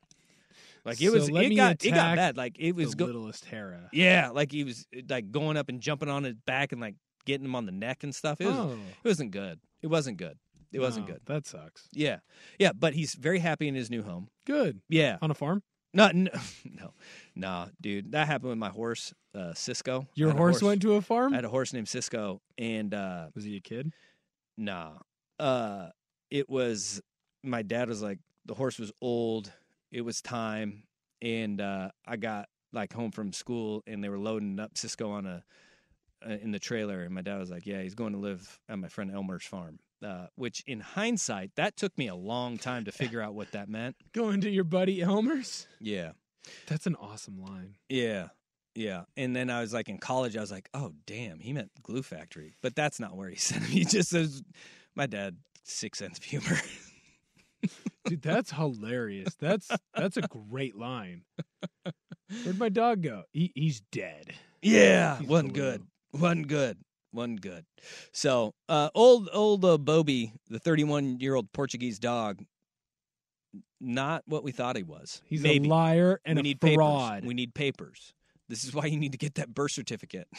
Like 0.84 1.00
it 1.00 1.10
was, 1.10 1.26
So 1.26 1.32
let 1.32 1.44
it 1.46 1.54
got, 1.54 1.84
it 1.84 1.90
got 1.90 2.16
bad. 2.16 2.36
Like 2.36 2.56
it 2.58 2.74
was 2.74 2.90
the 2.90 2.96
go- 2.96 3.04
littlest 3.06 3.44
Hera. 3.44 3.88
Yeah, 3.92 4.30
like 4.30 4.52
he 4.52 4.64
was 4.64 4.86
like 5.08 5.30
going 5.30 5.56
up 5.56 5.68
and 5.68 5.80
jumping 5.80 6.08
on 6.08 6.24
his 6.24 6.34
back 6.46 6.72
and 6.72 6.80
like 6.80 6.94
getting 7.26 7.44
him 7.44 7.54
on 7.54 7.66
the 7.66 7.72
neck 7.72 8.04
and 8.04 8.14
stuff. 8.14 8.40
It 8.40 8.46
was, 8.46 8.56
Oh. 8.56 8.78
it 9.04 9.08
wasn't 9.08 9.30
good. 9.32 9.60
It 9.82 9.88
wasn't 9.88 10.16
good. 10.16 10.38
It 10.72 10.80
wasn't 10.80 11.08
No, 11.08 11.14
good. 11.14 11.22
That 11.26 11.46
sucks. 11.46 11.88
Yeah, 11.92 12.18
yeah, 12.58 12.72
but 12.72 12.92
he's 12.94 13.14
very 13.14 13.38
happy 13.38 13.68
in 13.68 13.74
his 13.74 13.90
new 13.90 14.02
home. 14.02 14.28
Good. 14.46 14.80
Yeah, 14.88 15.16
On 15.22 15.30
a 15.30 15.34
farm? 15.34 15.62
no, 15.94 16.10
no, 16.12 16.30
no, 16.64 16.92
nah, 17.34 17.68
dude. 17.80 18.12
That 18.12 18.26
happened 18.26 18.50
with 18.50 18.58
my 18.58 18.68
horse, 18.68 19.14
uh, 19.34 19.54
Cisco. 19.54 20.06
Your 20.14 20.30
a 20.30 20.34
horse, 20.34 20.62
went 20.62 20.82
to 20.82 20.94
a 20.94 21.00
farm? 21.02 21.32
I 21.32 21.36
had 21.36 21.44
a 21.46 21.48
horse 21.48 21.72
named 21.72 21.88
Cisco, 21.88 22.42
and 22.58 22.92
uh, 22.92 23.28
Was 23.34 23.44
he 23.44 23.56
a 23.56 23.60
kid? 23.60 23.92
Nah. 24.56 24.92
Uh 25.38 25.88
it 26.30 26.50
was 26.50 27.00
my 27.42 27.62
dad 27.62 27.88
was 27.88 28.02
like 28.02 28.18
the 28.44 28.54
horse 28.54 28.78
was 28.78 28.92
old. 29.00 29.50
It 29.90 30.02
was 30.02 30.20
time 30.20 30.84
and 31.22 31.60
uh 31.60 31.90
I 32.06 32.16
got 32.16 32.48
like 32.72 32.92
home 32.92 33.10
from 33.10 33.32
school 33.32 33.82
and 33.86 34.02
they 34.02 34.08
were 34.08 34.18
loading 34.18 34.60
up 34.60 34.76
Cisco 34.76 35.10
on 35.10 35.26
a 35.26 35.44
uh, 36.26 36.30
in 36.42 36.50
the 36.50 36.58
trailer 36.58 37.02
and 37.02 37.14
my 37.14 37.22
dad 37.22 37.38
was 37.38 37.50
like, 37.50 37.64
"Yeah, 37.64 37.80
he's 37.82 37.94
going 37.94 38.12
to 38.12 38.18
live 38.18 38.58
at 38.68 38.78
my 38.78 38.88
friend 38.88 39.10
Elmer's 39.12 39.44
farm." 39.44 39.78
Uh 40.04 40.26
which 40.36 40.62
in 40.66 40.80
hindsight, 40.80 41.52
that 41.56 41.76
took 41.76 41.96
me 41.96 42.08
a 42.08 42.14
long 42.14 42.58
time 42.58 42.84
to 42.84 42.92
figure 42.92 43.20
out 43.20 43.34
what 43.34 43.52
that 43.52 43.68
meant. 43.68 43.96
Going 44.12 44.40
to 44.42 44.50
your 44.50 44.64
buddy 44.64 45.00
Elmer's? 45.02 45.66
Yeah. 45.80 46.12
That's 46.66 46.86
an 46.86 46.96
awesome 46.96 47.40
line. 47.40 47.76
Yeah. 47.88 48.28
Yeah. 48.74 49.04
And 49.16 49.34
then 49.34 49.50
I 49.50 49.60
was 49.60 49.72
like 49.72 49.88
in 49.88 49.98
college, 49.98 50.36
I 50.36 50.40
was 50.40 50.52
like, 50.52 50.68
oh, 50.72 50.92
damn, 51.06 51.40
he 51.40 51.52
meant 51.52 51.70
glue 51.82 52.02
factory. 52.02 52.54
But 52.62 52.76
that's 52.76 53.00
not 53.00 53.16
where 53.16 53.28
he 53.28 53.36
sent 53.48 53.64
him. 53.64 53.70
He 53.70 53.84
just 53.84 54.08
says, 54.10 54.42
my 54.94 55.06
dad, 55.06 55.36
six 55.64 55.98
sense 55.98 56.18
of 56.18 56.24
humor. 56.24 56.56
Dude, 58.08 58.22
that's 58.22 58.50
hilarious. 58.52 59.34
That's 59.38 59.68
that's 59.94 60.16
a 60.16 60.22
great 60.22 60.76
line. 60.76 61.22
Where'd 62.44 62.58
my 62.58 62.68
dog 62.68 63.02
go? 63.02 63.22
He, 63.32 63.52
he's 63.54 63.80
dead. 63.92 64.34
Yeah, 64.62 65.18
He's 65.18 65.28
wasn't 65.28 65.54
good. 65.54 65.82
wasn't 66.12 66.48
good. 66.48 66.78
wasn't 67.12 67.40
good. 67.40 67.64
So, 68.12 68.54
uh, 68.68 68.90
old 68.94 69.28
old 69.32 69.64
uh, 69.64 69.78
Bobby, 69.78 70.32
the 70.48 70.58
31 70.58 71.20
year 71.20 71.34
old 71.34 71.52
Portuguese 71.52 71.98
dog, 71.98 72.42
not 73.80 74.22
what 74.26 74.42
we 74.44 74.52
thought 74.52 74.76
he 74.76 74.82
was. 74.82 75.22
He's 75.24 75.42
Maybe. 75.42 75.66
a 75.66 75.70
liar 75.70 76.20
and 76.24 76.36
we 76.36 76.40
a 76.40 76.42
need 76.42 76.58
fraud. 76.60 77.10
Papers. 77.14 77.28
We 77.28 77.34
need 77.34 77.54
papers. 77.54 78.12
This 78.48 78.64
is 78.64 78.74
why 78.74 78.86
you 78.86 78.98
need 78.98 79.12
to 79.12 79.18
get 79.18 79.36
that 79.36 79.54
birth 79.54 79.72
certificate. 79.72 80.28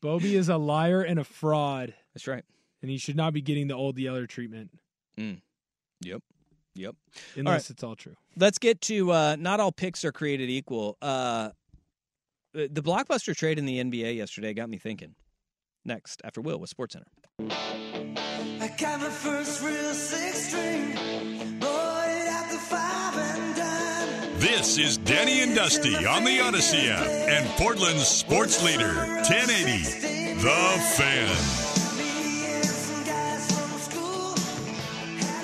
Bobby 0.00 0.36
is 0.36 0.48
a 0.48 0.56
liar 0.56 1.02
and 1.02 1.18
a 1.18 1.24
fraud. 1.24 1.94
That's 2.14 2.26
right. 2.26 2.44
And 2.82 2.90
he 2.90 2.98
should 2.98 3.16
not 3.16 3.32
be 3.32 3.40
getting 3.40 3.66
the 3.68 3.74
old 3.74 3.98
Yeller 3.98 4.26
treatment 4.26 4.70
Mm. 5.18 5.40
Yep. 6.02 6.22
Yep. 6.76 6.94
unless 7.34 7.70
it's 7.70 7.82
all 7.82 7.96
true. 7.96 8.14
Let's 8.36 8.58
get 8.58 8.80
to 8.82 9.10
uh, 9.10 9.36
not 9.36 9.58
all 9.58 9.72
picks 9.72 10.04
are 10.04 10.12
created 10.12 10.48
equal. 10.48 10.96
Uh, 11.02 11.50
the 12.54 12.68
the 12.68 12.82
blockbuster 12.82 13.34
trade 13.36 13.58
in 13.58 13.66
the 13.66 13.82
NBA 13.82 14.14
yesterday 14.16 14.54
got 14.54 14.70
me 14.70 14.78
thinking. 14.78 15.16
Next, 15.84 16.20
after 16.22 16.40
Will 16.40 16.58
with 16.60 16.72
SportsCenter. 16.76 17.02
I 17.40 18.68
got 18.78 19.00
my 19.00 19.08
first 19.10 19.60
real 19.62 19.92
six 19.94 20.48
string, 20.48 20.92
bought 21.58 22.08
it 22.08 22.28
at 22.28 22.48
the 22.52 22.58
five 22.58 22.76
and 22.76 22.82
dime. 22.90 23.07
This 24.58 24.76
is 24.76 24.96
Danny 24.96 25.42
and 25.42 25.54
Dusty 25.54 26.04
on 26.04 26.24
the 26.24 26.40
Odyssey 26.40 26.90
app 26.90 27.06
and 27.06 27.48
Portland's 27.50 28.08
sports 28.08 28.60
leader, 28.64 28.92
1080, 28.92 30.34
The 30.42 30.84
Fan. 30.96 31.68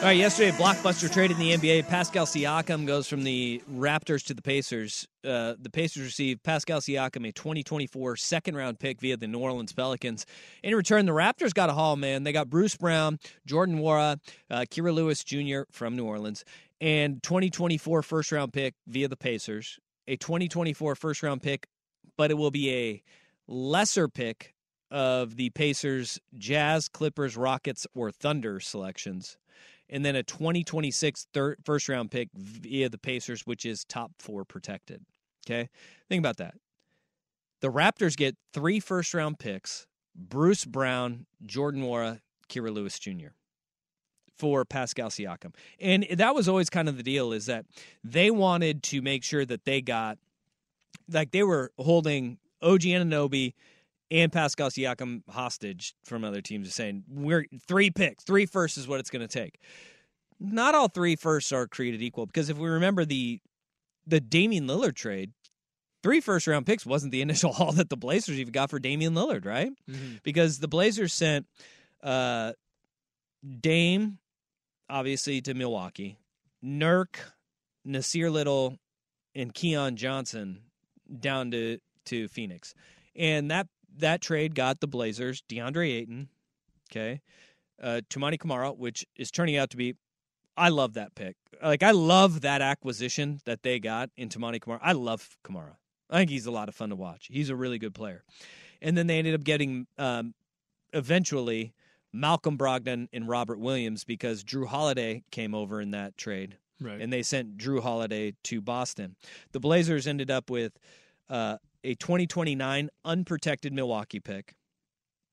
All 0.05 0.11
right, 0.11 0.18
yesterday, 0.18 0.50
blockbuster 0.50 1.11
trade 1.11 1.31
in 1.31 1.38
the 1.38 1.57
NBA. 1.57 1.88
Pascal 1.88 2.27
Siakam 2.27 2.87
goes 2.87 3.09
from 3.09 3.24
the 3.24 3.62
Raptors 3.72 4.22
to 4.27 4.35
the 4.35 4.42
Pacers. 4.42 5.09
Uh, 5.24 5.55
the 5.59 5.70
Pacers 5.70 6.03
receive 6.03 6.42
Pascal 6.42 6.81
Siakam, 6.81 7.27
a 7.27 7.33
2024 7.33 8.16
second 8.16 8.55
round 8.55 8.79
pick 8.79 9.00
via 9.00 9.16
the 9.16 9.27
New 9.27 9.38
Orleans 9.38 9.72
Pelicans. 9.72 10.27
In 10.62 10.74
return, 10.74 11.07
the 11.07 11.12
Raptors 11.12 11.55
got 11.55 11.70
a 11.70 11.72
haul, 11.72 11.96
man. 11.96 12.24
They 12.24 12.33
got 12.33 12.50
Bruce 12.50 12.77
Brown, 12.77 13.18
Jordan 13.46 13.79
Nwora, 13.79 14.18
uh, 14.50 14.66
Kira 14.70 14.92
Lewis 14.92 15.24
Jr. 15.24 15.62
from 15.70 15.96
New 15.96 16.05
Orleans, 16.05 16.44
and 16.81 17.23
2024 17.23 18.03
first 18.03 18.33
round 18.33 18.53
pick 18.53 18.75
via 18.87 19.09
the 19.09 19.17
Pacers. 19.17 19.79
A 20.07 20.17
2024 20.17 20.95
first 20.95 21.23
round 21.23 21.43
pick, 21.43 21.67
but 22.17 22.31
it 22.31 22.35
will 22.35 22.51
be 22.51 22.73
a 22.73 23.03
lesser 23.49 24.09
pick 24.09 24.55
of 24.91 25.37
the 25.37 25.51
Pacers, 25.51 26.21
Jazz, 26.37 26.89
Clippers, 26.89 27.37
Rockets, 27.37 27.87
or 27.95 28.11
Thunder 28.11 28.61
selections 28.61 29.39
and 29.89 30.05
then 30.05 30.17
a 30.17 30.23
2026 30.23 31.27
third, 31.33 31.59
first 31.65 31.89
round 31.89 32.11
pick 32.11 32.29
via 32.35 32.89
the 32.89 32.99
Pacers, 32.99 33.43
which 33.43 33.65
is 33.65 33.85
top 33.85 34.13
four 34.19 34.45
protected. 34.45 35.05
Okay. 35.47 35.69
Think 36.09 36.21
about 36.21 36.39
that. 36.39 36.55
The 37.61 37.71
Raptors 37.71 38.17
get 38.17 38.37
three 38.53 38.81
first 38.81 39.15
round 39.15 39.39
picks 39.39 39.87
Bruce 40.15 40.65
Brown, 40.65 41.27
Jordan 41.45 41.83
Nwora, 41.83 42.21
Kira 42.49 42.73
Lewis 42.73 42.99
Jr. 42.99 43.33
for 44.37 44.64
Pascal 44.64 45.11
Siakam. 45.11 45.55
And 45.81 46.07
that 46.12 46.35
was 46.35 46.49
always 46.49 46.70
kind 46.70 46.88
of 46.88 46.97
the 46.97 47.03
deal 47.03 47.33
is 47.33 47.47
that 47.47 47.66
they 48.03 48.31
wanted 48.31 48.83
to 48.85 49.03
make 49.03 49.23
sure 49.23 49.44
that 49.44 49.64
they 49.64 49.81
got, 49.81 50.18
like, 51.09 51.31
they 51.31 51.42
were 51.42 51.73
holding 51.79 52.38
OG 52.62 52.81
Anunoby 52.83 53.55
and 54.11 54.33
Pascal 54.33 54.70
Siakam 54.70 55.23
hostage 55.29 55.94
from 56.05 56.25
other 56.25 56.40
teams, 56.40 56.73
saying 56.75 57.05
we're 57.09 57.47
three 57.66 57.90
picks, 57.90 58.25
three 58.25 58.47
firsts 58.47 58.79
is 58.79 58.87
what 58.87 59.01
it's 59.01 59.11
going 59.11 59.27
to 59.27 59.29
take. 59.29 59.59
Not 60.40 60.75
all 60.75 60.88
three 60.88 61.16
firsts 61.16 61.53
are 61.53 61.66
created 61.66 62.03
equal 62.03 62.27
because 62.27 62.51
if 62.51 62.59
we 62.59 62.68
remember 62.68 63.05
the 63.05 63.40
the 64.07 64.20
Damian 64.20 64.66
Lillard 64.66 64.94
trade, 64.94 65.33
three 66.03 66.20
first 66.20 66.47
round 66.47 66.66
picks 66.66 66.85
wasn't 66.85 67.12
the 67.12 67.23
initial 67.27 67.53
haul 67.53 67.73
that 67.73 67.88
the 67.88 67.97
Blazers 67.97 68.38
even 68.38 68.53
got 68.53 68.70
for 68.70 68.79
Damian 68.79 69.14
Lillard, 69.14 69.44
right? 69.44 69.73
Mm-hmm. 69.90 70.16
Because 70.23 70.59
the 70.59 70.68
Blazers 70.68 71.12
sent 71.12 71.47
uh, 72.03 72.53
Dame, 73.61 74.18
obviously, 74.88 75.40
to 75.42 75.55
Milwaukee, 75.55 76.18
Nurk, 76.64 77.16
Nassir 77.87 78.31
Little, 78.31 78.79
and 79.35 79.53
Keon 79.53 79.97
Johnson 79.97 80.61
down 81.20 81.51
to 81.51 81.79
to 82.07 82.29
Phoenix, 82.29 82.75
and 83.16 83.51
that 83.51 83.68
that 83.97 84.20
trade 84.20 84.55
got 84.55 84.81
the 84.81 84.87
Blazers 84.87 85.42
DeAndre 85.49 85.92
Ayton, 85.94 86.29
okay, 86.90 87.20
uh, 87.83 88.01
Toumani 88.11 88.38
Camara, 88.38 88.73
which 88.73 89.07
is 89.16 89.31
turning 89.31 89.57
out 89.57 89.70
to 89.70 89.77
be. 89.77 89.94
I 90.57 90.68
love 90.68 90.94
that 90.94 91.14
pick. 91.16 91.37
Like 91.62 91.83
I 91.83 91.90
love 91.90 92.42
that 92.42 92.62
acquisition 92.62 93.40
that 93.44 93.62
they 93.62 93.81
got 93.81 94.11
in 94.16 94.29
Toumani 94.29 94.61
Camara. 94.61 94.81
I 94.83 94.92
love 94.92 95.37
Camara. 95.42 95.79
I 96.11 96.18
think 96.18 96.31
he's 96.31 96.47
a 96.47 96.51
lot 96.53 96.68
of 96.68 96.75
fun 96.75 96.90
to 96.90 96.97
watch. 96.97 97.29
He's 97.31 97.51
a 97.51 97.57
really 97.57 97.79
good 97.79 97.94
player. 97.94 98.23
And 98.81 98.97
then 98.97 99.07
they 99.07 99.18
ended 99.18 99.35
up 99.35 99.42
getting 99.42 99.87
um, 99.99 100.35
eventually 100.92 101.73
Malcolm 102.14 102.57
Brogdon 102.57 103.09
and 103.12 103.29
Robert 103.29 103.59
Williams 103.59 104.05
because 104.05 104.44
Jrue 104.44 104.66
Holiday 104.66 105.24
came 105.33 105.55
over 105.55 105.81
in 105.81 105.90
that 105.90 106.16
trade. 106.16 106.57
Right. 106.81 107.00
And 107.00 107.12
they 107.12 107.22
sent 107.22 107.59
Jrue 107.59 107.83
Holiday 107.83 108.35
to 108.44 108.61
Boston. 108.61 109.16
The 109.53 109.61
Blazers 109.61 110.07
ended 110.07 110.31
up 110.31 110.48
with 110.48 110.79
uh, 111.29 111.59
a 111.83 111.94
2029 111.96 112.88
unprotected 113.05 113.72
Milwaukee 113.72 114.20
pick. 114.20 114.55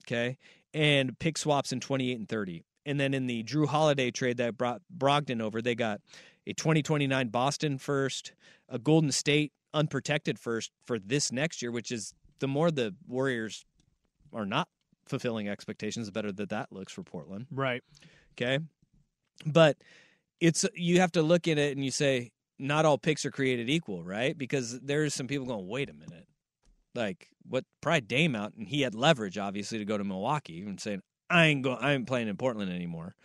Okay. 0.06 0.38
And 0.74 1.18
pick 1.20 1.38
swaps 1.38 1.72
in 1.72 1.80
28 1.80 2.18
and 2.18 2.28
30. 2.28 2.64
And 2.86 3.00
then 3.00 3.14
in 3.14 3.28
the 3.28 3.44
Jrue 3.44 3.68
Holiday 3.68 4.10
trade 4.10 4.38
that 4.38 4.58
brought 4.58 4.82
Brogdon 4.96 5.40
over, 5.40 5.62
they 5.62 5.76
got 5.76 6.02
a 6.48 6.54
2029 6.54 7.28
Boston 7.28 7.78
first, 7.78 8.34
a 8.68 8.80
Golden 8.80 9.12
State 9.12 9.52
unprotected 9.74 10.40
first 10.40 10.72
for 10.86 10.98
this 10.98 11.32
next 11.32 11.62
year, 11.62 11.72
which 11.72 11.92
is 11.92 12.14
the 12.40 12.48
more 12.48 12.72
the 12.72 12.96
Warriors 13.08 13.66
are 14.34 14.46
not 14.46 14.68
fulfilling 15.08 15.50
expectations, 15.50 16.06
the 16.06 16.12
better 16.12 16.32
that 16.32 16.50
that 16.50 16.72
looks 16.72 16.94
for 16.94 17.04
Portland. 17.04 17.48
Right. 17.52 17.84
Okay. 18.34 18.60
But 19.46 19.78
it's 20.40 20.66
you 20.76 21.00
have 21.00 21.12
to 21.14 21.22
look 21.22 21.48
at 21.48 21.58
it 21.58 21.76
and 21.76 21.84
you 21.84 21.92
say 21.92 22.32
not 22.60 22.86
all 22.86 22.98
picks 22.98 23.26
are 23.26 23.32
created 23.32 23.70
equal, 23.70 24.04
right? 24.04 24.38
Because 24.38 24.80
there's 24.82 25.14
some 25.14 25.28
people 25.28 25.46
going, 25.46 25.68
wait 25.68 25.90
a 25.90 25.94
minute, 25.94 26.28
like 26.96 27.30
what? 27.48 27.66
Pride 27.82 28.08
Dame 28.08 28.36
out, 28.36 28.54
and 28.56 28.68
he 28.68 28.82
had 28.82 28.94
leverage 28.96 29.38
obviously 29.38 29.80
to 29.80 29.86
go 29.86 29.98
to 29.98 30.04
Milwaukee 30.04 30.62
and 30.62 30.80
saying 30.80 31.02
I 31.30 31.48
ain't 31.48 31.64
going, 31.64 31.78
I 31.80 31.94
ain't 31.94 32.08
playing 32.08 32.28
in 32.28 32.38
Portland 32.38 32.72
anymore. 32.72 33.16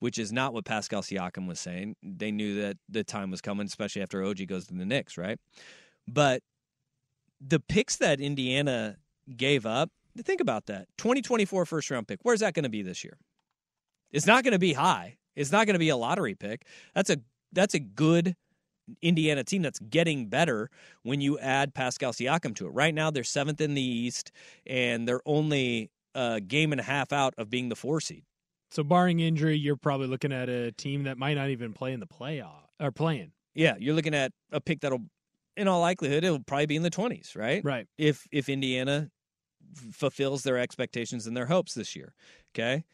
which 0.00 0.18
is 0.18 0.32
not 0.32 0.52
what 0.52 0.64
Pascal 0.64 1.02
Siakam 1.02 1.46
was 1.46 1.60
saying. 1.60 1.94
They 2.02 2.32
knew 2.32 2.60
that 2.62 2.78
the 2.88 3.04
time 3.04 3.30
was 3.30 3.40
coming, 3.40 3.66
especially 3.66 4.02
after 4.02 4.24
OG 4.24 4.46
goes 4.48 4.66
to 4.66 4.74
the 4.74 4.86
Knicks, 4.86 5.16
right? 5.16 5.38
But 6.08 6.42
the 7.40 7.60
picks 7.60 7.96
that 7.96 8.20
Indiana 8.20 8.96
gave 9.36 9.66
up, 9.66 9.90
think 10.18 10.40
about 10.40 10.66
that. 10.66 10.86
2024 10.98 11.66
first 11.66 11.90
round 11.90 12.08
pick. 12.08 12.20
Where's 12.22 12.40
that 12.40 12.54
going 12.54 12.64
to 12.64 12.70
be 12.70 12.82
this 12.82 13.04
year? 13.04 13.18
It's 14.10 14.26
not 14.26 14.44
going 14.44 14.52
to 14.52 14.58
be 14.58 14.72
high. 14.72 15.16
It's 15.36 15.52
not 15.52 15.66
going 15.66 15.74
to 15.74 15.80
be 15.80 15.88
a 15.88 15.96
lottery 15.96 16.34
pick. 16.34 16.64
That's 16.94 17.10
a 17.10 17.18
that's 17.52 17.74
a 17.74 17.78
good 17.78 18.36
Indiana 19.02 19.44
team 19.44 19.62
that's 19.62 19.78
getting 19.78 20.26
better 20.26 20.70
when 21.02 21.20
you 21.20 21.38
add 21.38 21.74
Pascal 21.74 22.12
Siakam 22.12 22.54
to 22.56 22.66
it. 22.66 22.70
Right 22.70 22.94
now 22.94 23.10
they're 23.10 23.22
7th 23.22 23.60
in 23.60 23.74
the 23.74 23.82
East 23.82 24.32
and 24.66 25.06
they're 25.06 25.22
only 25.26 25.90
a 26.14 26.40
game 26.40 26.72
and 26.72 26.80
a 26.80 26.84
half 26.84 27.12
out 27.12 27.34
of 27.38 27.50
being 27.50 27.68
the 27.68 27.76
4 27.76 28.00
seed. 28.00 28.24
So 28.70 28.82
barring 28.84 29.20
injury, 29.20 29.56
you're 29.56 29.76
probably 29.76 30.06
looking 30.06 30.32
at 30.32 30.48
a 30.48 30.72
team 30.72 31.04
that 31.04 31.18
might 31.18 31.34
not 31.34 31.50
even 31.50 31.72
play 31.72 31.92
in 31.92 32.00
the 32.00 32.06
playoff 32.06 32.66
or 32.78 32.92
playing. 32.92 33.32
Yeah, 33.54 33.74
you're 33.78 33.94
looking 33.94 34.14
at 34.14 34.32
a 34.52 34.60
pick 34.60 34.80
that'll 34.80 35.02
in 35.56 35.68
all 35.68 35.80
likelihood 35.80 36.24
it'll 36.24 36.42
probably 36.42 36.66
be 36.66 36.76
in 36.76 36.82
the 36.82 36.90
20s, 36.90 37.36
right? 37.36 37.64
Right. 37.64 37.86
If 37.98 38.26
if 38.30 38.48
Indiana 38.48 39.10
fulfills 39.74 40.42
their 40.42 40.58
expectations 40.58 41.26
and 41.26 41.36
their 41.36 41.46
hopes 41.46 41.74
this 41.74 41.94
year. 41.94 42.14
Okay? 42.54 42.84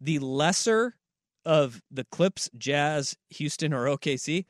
The 0.00 0.18
lesser 0.18 0.96
of 1.44 1.82
the 1.90 2.04
Clips, 2.04 2.50
Jazz, 2.56 3.16
Houston 3.30 3.72
or 3.72 3.84
OKC, 3.86 4.44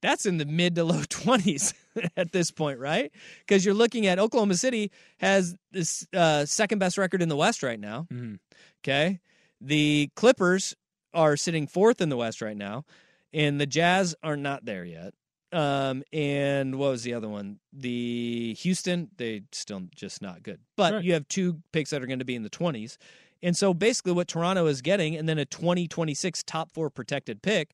that's 0.00 0.26
in 0.26 0.38
the 0.38 0.46
mid 0.46 0.74
to 0.76 0.84
low 0.84 1.02
20s 1.02 1.74
at 2.16 2.32
this 2.32 2.50
point, 2.50 2.78
right? 2.78 3.12
Because 3.40 3.64
you're 3.64 3.74
looking 3.74 4.06
at 4.06 4.18
Oklahoma 4.18 4.54
City 4.54 4.90
has 5.18 5.56
this 5.72 6.06
uh, 6.14 6.44
second 6.44 6.78
best 6.78 6.98
record 6.98 7.22
in 7.22 7.28
the 7.28 7.36
West 7.36 7.62
right 7.62 7.80
now. 7.80 8.06
Mm-hmm. 8.12 8.36
Okay. 8.82 9.20
The 9.60 10.10
Clippers 10.14 10.74
are 11.12 11.36
sitting 11.36 11.66
fourth 11.66 12.00
in 12.00 12.08
the 12.08 12.16
West 12.16 12.40
right 12.40 12.56
now, 12.56 12.84
and 13.32 13.60
the 13.60 13.66
Jazz 13.66 14.14
are 14.22 14.36
not 14.36 14.64
there 14.64 14.84
yet. 14.84 15.14
Um, 15.52 16.02
and 16.12 16.74
what 16.78 16.90
was 16.90 17.04
the 17.04 17.14
other 17.14 17.28
one? 17.28 17.58
The 17.72 18.54
Houston, 18.60 19.08
they 19.16 19.42
still 19.52 19.82
just 19.94 20.20
not 20.20 20.42
good. 20.42 20.60
But 20.76 20.92
Right. 20.94 21.04
you 21.04 21.12
have 21.14 21.26
two 21.28 21.62
picks 21.72 21.90
that 21.90 22.02
are 22.02 22.06
going 22.06 22.18
to 22.18 22.24
be 22.24 22.34
in 22.34 22.42
the 22.42 22.50
20s. 22.50 22.98
And 23.42 23.56
so 23.56 23.72
basically 23.72 24.12
what 24.12 24.28
Toronto 24.28 24.66
is 24.66 24.82
getting, 24.82 25.16
and 25.16 25.28
then 25.28 25.38
a 25.38 25.44
2026 25.46 26.42
top 26.42 26.70
four 26.72 26.90
protected 26.90 27.40
pick, 27.40 27.70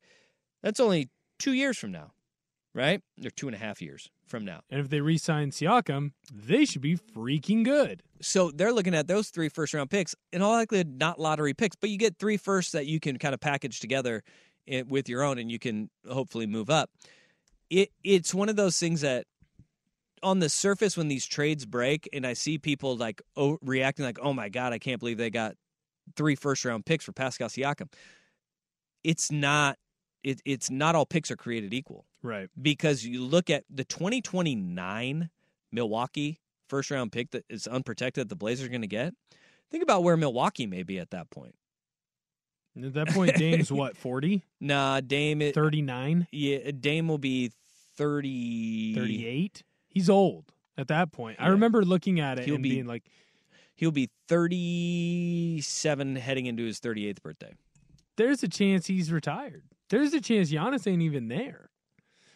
that's 0.63 0.79
only 0.79 1.09
two 1.39 1.53
years 1.53 1.79
from 1.79 1.91
now, 1.91 2.13
right? 2.75 3.01
Or 3.25 3.31
two 3.31 3.49
and 3.49 3.55
a 3.57 3.59
half 3.59 3.81
years 3.83 4.09
from 4.27 4.45
now. 4.45 4.61
And 4.71 4.79
if 4.81 4.89
they 4.89 5.01
re-sign 5.01 5.51
Siakam, 5.51 6.13
they 6.33 6.65
should 6.67 6.83
be 6.83 6.97
freaking 6.97 7.65
good. 7.65 8.03
So 8.21 8.51
they're 8.51 8.73
looking 8.73 8.95
at 8.95 9.09
those 9.09 9.31
three 9.31 9.49
first 9.49 9.75
round 9.75 9.91
picks, 9.91 10.15
and 10.33 10.43
all 10.43 10.53
likelihood, 10.53 10.99
not 10.99 11.19
lottery 11.19 11.55
picks, 11.55 11.77
but 11.77 11.91
you 11.91 11.99
get 11.99 12.19
three 12.19 12.37
firsts 12.37 12.73
that 12.73 12.87
you 12.87 13.01
can 13.01 13.19
kind 13.19 13.35
of 13.35 13.41
package 13.41 13.81
together 13.81 14.23
with 14.87 15.09
your 15.09 15.23
own, 15.23 15.39
and 15.39 15.51
you 15.51 15.59
can 15.59 15.91
hopefully 16.09 16.47
move 16.47 16.71
up. 16.71 16.91
It 17.70 17.90
it's 18.03 18.35
one 18.35 18.48
of 18.48 18.57
those 18.57 18.79
things 18.79 19.00
that 19.03 19.27
on 20.22 20.38
the 20.38 20.48
surface 20.48 20.96
when 20.96 21.09
these 21.09 21.27
trades 21.27 21.66
break, 21.66 22.09
and 22.12 22.27
I 22.27 22.33
see 22.33 22.59
people 22.59 22.96
like 22.96 23.22
oh, 23.37 23.59
reacting 23.62 24.05
like, 24.05 24.18
"Oh 24.20 24.33
my 24.33 24.48
god, 24.48 24.72
I 24.72 24.79
can't 24.79 25.00
believe 25.00 25.18
they 25.18 25.31
got 25.31 25.57
three 26.16 26.35
first 26.35 26.64
round 26.64 26.87
picks 26.87 27.05
for 27.05 27.12
Pascal 27.12 27.48
Siakam." 27.48 27.92
It's 29.03 29.31
not. 29.31 29.79
It, 30.22 30.40
it's 30.46 30.70
not 30.70 30.94
all 30.94 31.05
picks 31.05 31.31
are 31.31 31.37
created 31.37 31.74
equal 31.74 32.07
Right. 32.22 32.48
because 32.61 33.05
you 33.05 33.22
look 33.22 33.50
at 33.50 33.64
the 33.68 33.85
2029 33.85 35.29
Milwaukee 35.70 36.40
first 36.70 36.90
round 36.90 37.12
pick 37.12 37.33
that 37.33 37.44
is 37.50 37.66
unprotected 37.66 38.22
that 38.22 38.29
the 38.31 38.37
Blazers 38.37 38.66
are 38.66 38.70
going 38.70 38.81
to 38.81 38.87
get. 38.87 39.12
Think 39.70 39.83
about 39.83 40.03
where 40.03 40.16
Milwaukee 40.16 40.66
may 40.66 40.83
be 40.83 40.98
at 40.98 41.11
that 41.11 41.29
point. 41.29 41.55
At 42.83 42.95
that 42.95 43.09
point, 43.11 43.37
Dame's 43.37 43.71
what, 43.73 43.97
40? 43.97 44.43
Nah, 44.61 45.01
Dame 45.01 45.43
it, 45.43 45.55
39? 45.55 46.27
Yeah, 46.33 46.71
Dame 46.79 47.07
will 47.09 47.19
be 47.19 47.53
30 47.97 48.95
38? 48.95 49.63
He's 49.89 50.11
old 50.11 50.47
at 50.77 50.89
that 50.89 51.13
point. 51.13 51.37
I 51.41 51.49
remember 51.49 51.85
looking 51.85 52.19
at 52.21 52.39
it 52.41 52.47
He'll 52.47 52.55
and 52.55 52.63
be- 52.63 52.71
being 52.71 52.87
like, 52.87 53.05
He'll 53.77 53.91
be 53.93 54.09
37 54.29 56.17
heading 56.17 56.47
into 56.47 56.65
his 56.65 56.81
38th 56.81 57.23
birthday. 57.23 57.53
there's 58.17 58.43
a 58.43 58.49
chance 58.49 58.87
he's 58.87 59.11
retired. 59.13 59.65
There's 59.91 60.13
a 60.15 60.21
chance 60.21 60.51
Giannis 60.53 60.87
ain't 60.87 61.03
even 61.03 61.29
there. 61.29 61.71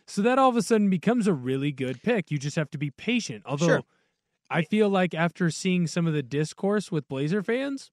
So 0.07 0.23
that 0.23 0.39
all 0.39 0.49
of 0.49 0.57
a 0.57 0.63
sudden 0.63 0.89
becomes 0.91 1.27
a 1.27 1.33
really 1.33 1.71
good 1.73 2.03
pick. 2.03 2.31
You 2.31 2.39
just 2.39 2.57
have 2.57 2.71
to 2.71 2.79
be 2.79 2.91
patient. 2.91 3.43
Although 3.47 3.67
Sure. 3.67 3.83
I 4.51 4.63
feel 4.63 4.89
like 4.89 5.15
after 5.15 5.51
seeing 5.51 5.87
some 5.87 6.07
of 6.07 6.15
the 6.15 6.23
discourse 6.23 6.91
with 6.91 7.07
Blazer 7.09 7.43
fans, 7.43 7.91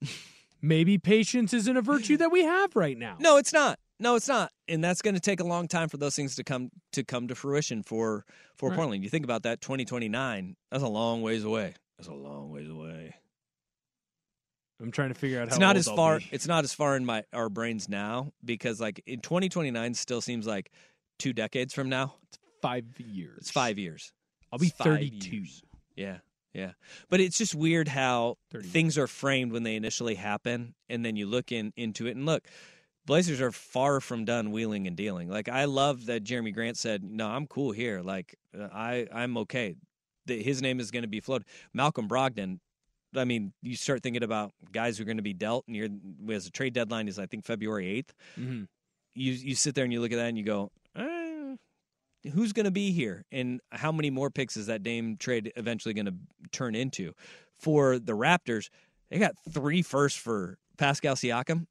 maybe 0.62 0.98
patience 0.98 1.52
isn't 1.52 1.76
a 1.76 1.82
virtue 1.82 2.16
that 2.18 2.30
we 2.30 2.44
have 2.44 2.74
right 2.76 2.96
now. 2.98 3.16
No, 3.18 3.36
it's 3.36 3.52
not. 3.52 3.78
No, 3.98 4.14
it's 4.16 4.28
not. 4.28 4.50
And 4.68 4.82
that's 4.82 5.02
going 5.02 5.14
to 5.14 5.20
take 5.20 5.40
a 5.40 5.44
long 5.44 5.68
time 5.68 5.88
for 5.88 5.96
those 5.98 6.14
things 6.16 6.34
to 6.36 6.44
come 6.44 6.70
to 6.92 7.04
come 7.04 7.28
to 7.28 7.34
fruition 7.34 7.82
for 7.82 8.24
for 8.56 8.70
Right. 8.70 8.76
Portland. 8.76 9.04
You 9.04 9.10
think 9.10 9.24
about 9.24 9.42
that 9.42 9.60
2029, 9.60 10.56
that's 10.70 10.82
a 10.82 10.88
long 10.88 11.22
ways 11.22 11.44
away. 11.44 11.74
That's 11.98 12.08
a 12.08 12.14
long 12.14 12.50
ways 12.50 12.68
away. 12.68 13.14
I'm 14.80 14.90
trying 14.90 15.10
to 15.10 15.14
figure 15.14 15.38
out 15.40 15.48
how 15.48 15.52
it's 15.54 15.58
not 15.58 15.76
as 15.76 15.86
I'll 15.88 15.96
far 15.96 16.18
be. 16.20 16.28
it's 16.32 16.46
not 16.46 16.64
as 16.64 16.72
far 16.72 16.96
in 16.96 17.04
my 17.04 17.24
our 17.34 17.50
brains 17.50 17.88
now 17.88 18.32
because 18.42 18.80
like 18.80 19.02
in 19.06 19.20
2029 19.20 19.92
still 19.94 20.22
seems 20.22 20.46
like 20.46 20.72
two 21.18 21.34
decades 21.34 21.74
from 21.74 21.90
now 21.90 22.14
It's 22.28 22.38
Five 22.62 22.84
years. 22.98 23.36
it's 23.40 23.50
five 23.50 23.78
years 23.78 24.12
I'll 24.50 24.58
be 24.58 24.68
It's 24.68 24.76
32. 24.78 25.36
years. 25.36 25.62
yeah 25.96 26.18
yeah 26.54 26.72
but 27.08 27.20
it's 27.20 27.38
just 27.38 27.54
weird 27.54 27.88
how 27.88 28.36
31. 28.50 28.70
things 28.70 28.98
are 28.98 29.06
framed 29.06 29.52
when 29.52 29.62
they 29.62 29.76
initially 29.76 30.14
happen 30.14 30.74
and 30.88 31.04
then 31.04 31.16
you 31.16 31.26
look 31.26 31.52
in 31.52 31.72
into 31.76 32.06
it 32.06 32.16
and 32.16 32.26
look 32.26 32.44
blazers 33.06 33.40
are 33.40 33.52
far 33.52 34.00
from 34.00 34.24
done 34.24 34.50
wheeling 34.50 34.86
and 34.86 34.96
dealing 34.96 35.28
like 35.28 35.48
i 35.48 35.64
love 35.64 36.06
that 36.06 36.24
jerami 36.24 36.52
grant 36.52 36.76
said 36.76 37.02
no 37.04 37.26
i'm 37.28 37.46
cool 37.46 37.72
here 37.72 38.00
like 38.00 38.36
uh, 38.58 38.68
i 38.72 39.06
i'm 39.12 39.36
okay 39.36 39.74
his 40.26 40.60
name 40.62 40.78
is 40.80 40.90
going 40.90 41.02
to 41.02 41.08
be 41.08 41.20
floated 41.20 41.46
malcolm 41.72 42.08
brogdon 42.08 42.58
I 43.16 43.24
mean, 43.24 43.52
you 43.60 43.74
start 43.74 44.04
thinking 44.04 44.22
about 44.22 44.52
guys 44.70 44.96
who 44.96 45.02
are 45.02 45.04
going 45.04 45.16
to 45.16 45.22
be 45.24 45.32
dealt, 45.32 45.64
and 45.66 45.74
you're 45.74 45.88
as 46.32 46.46
a 46.46 46.50
trade 46.52 46.74
deadline 46.74 47.08
is 47.08 47.18
I 47.18 47.26
think 47.26 47.44
February 47.44 47.88
eighth. 47.88 48.14
Mhm. 48.38 48.68
You 49.14 49.32
you 49.32 49.56
sit 49.56 49.74
there 49.74 49.82
and 49.82 49.92
you 49.92 50.00
look 50.00 50.12
at 50.12 50.16
that 50.16 50.28
and 50.28 50.38
you 50.38 50.44
go, 50.44 50.70
who's 52.32 52.52
going 52.52 52.64
to 52.64 52.70
be 52.70 52.92
here, 52.92 53.24
and 53.32 53.60
how 53.72 53.92
many 53.92 54.10
more 54.10 54.30
picks 54.30 54.56
is 54.56 54.66
that 54.66 54.82
Dame 54.82 55.16
trade 55.16 55.52
eventually 55.56 55.94
going 55.94 56.06
to 56.06 56.14
turn 56.52 56.74
into? 56.74 57.12
For 57.58 57.98
the 57.98 58.12
Raptors, 58.12 58.70
they 59.10 59.18
got 59.18 59.34
three 59.50 59.82
firsts 59.82 60.18
for 60.18 60.58
Pascal 60.78 61.14
Siakam. 61.14 61.66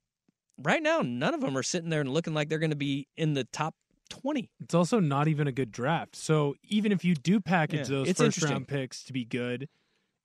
Right 0.58 0.82
now, 0.82 1.00
none 1.00 1.34
of 1.34 1.40
them 1.40 1.56
are 1.56 1.62
sitting 1.62 1.90
there 1.90 2.00
and 2.00 2.12
looking 2.12 2.34
like 2.34 2.48
they're 2.48 2.58
going 2.58 2.70
to 2.70 2.76
be 2.76 3.08
in 3.16 3.34
the 3.34 3.44
top 3.44 3.74
twenty. 4.08 4.50
It's 4.60 4.74
also 4.74 5.00
not 5.00 5.26
even 5.28 5.46
a 5.46 5.52
good 5.52 5.72
draft. 5.72 6.16
So 6.16 6.54
even 6.64 6.92
if 6.92 7.04
you 7.04 7.14
do 7.14 7.40
package 7.40 7.88
Yeah, 7.88 8.04
those 8.04 8.12
first 8.12 8.42
round 8.42 8.68
picks 8.68 9.02
to 9.04 9.12
be 9.12 9.24
good 9.24 9.68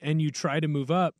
and 0.01 0.21
you 0.21 0.31
try 0.31 0.59
to 0.59 0.67
move 0.67 0.91
up, 0.91 1.15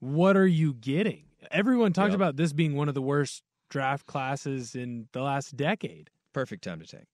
what 0.00 0.36
are 0.36 0.46
you 0.46 0.74
getting? 0.74 1.24
Everyone 1.50 1.92
talks 1.92 2.10
Yep. 2.10 2.16
about 2.16 2.36
this 2.36 2.52
being 2.52 2.74
one 2.74 2.88
of 2.88 2.94
the 2.94 3.02
worst 3.02 3.42
draft 3.70 4.06
classes 4.06 4.74
in 4.74 5.08
the 5.12 5.22
last 5.22 5.56
decade. 5.56 6.10
Perfect 6.32 6.64
time 6.64 6.80
to 6.80 6.86
tank. 6.86 7.06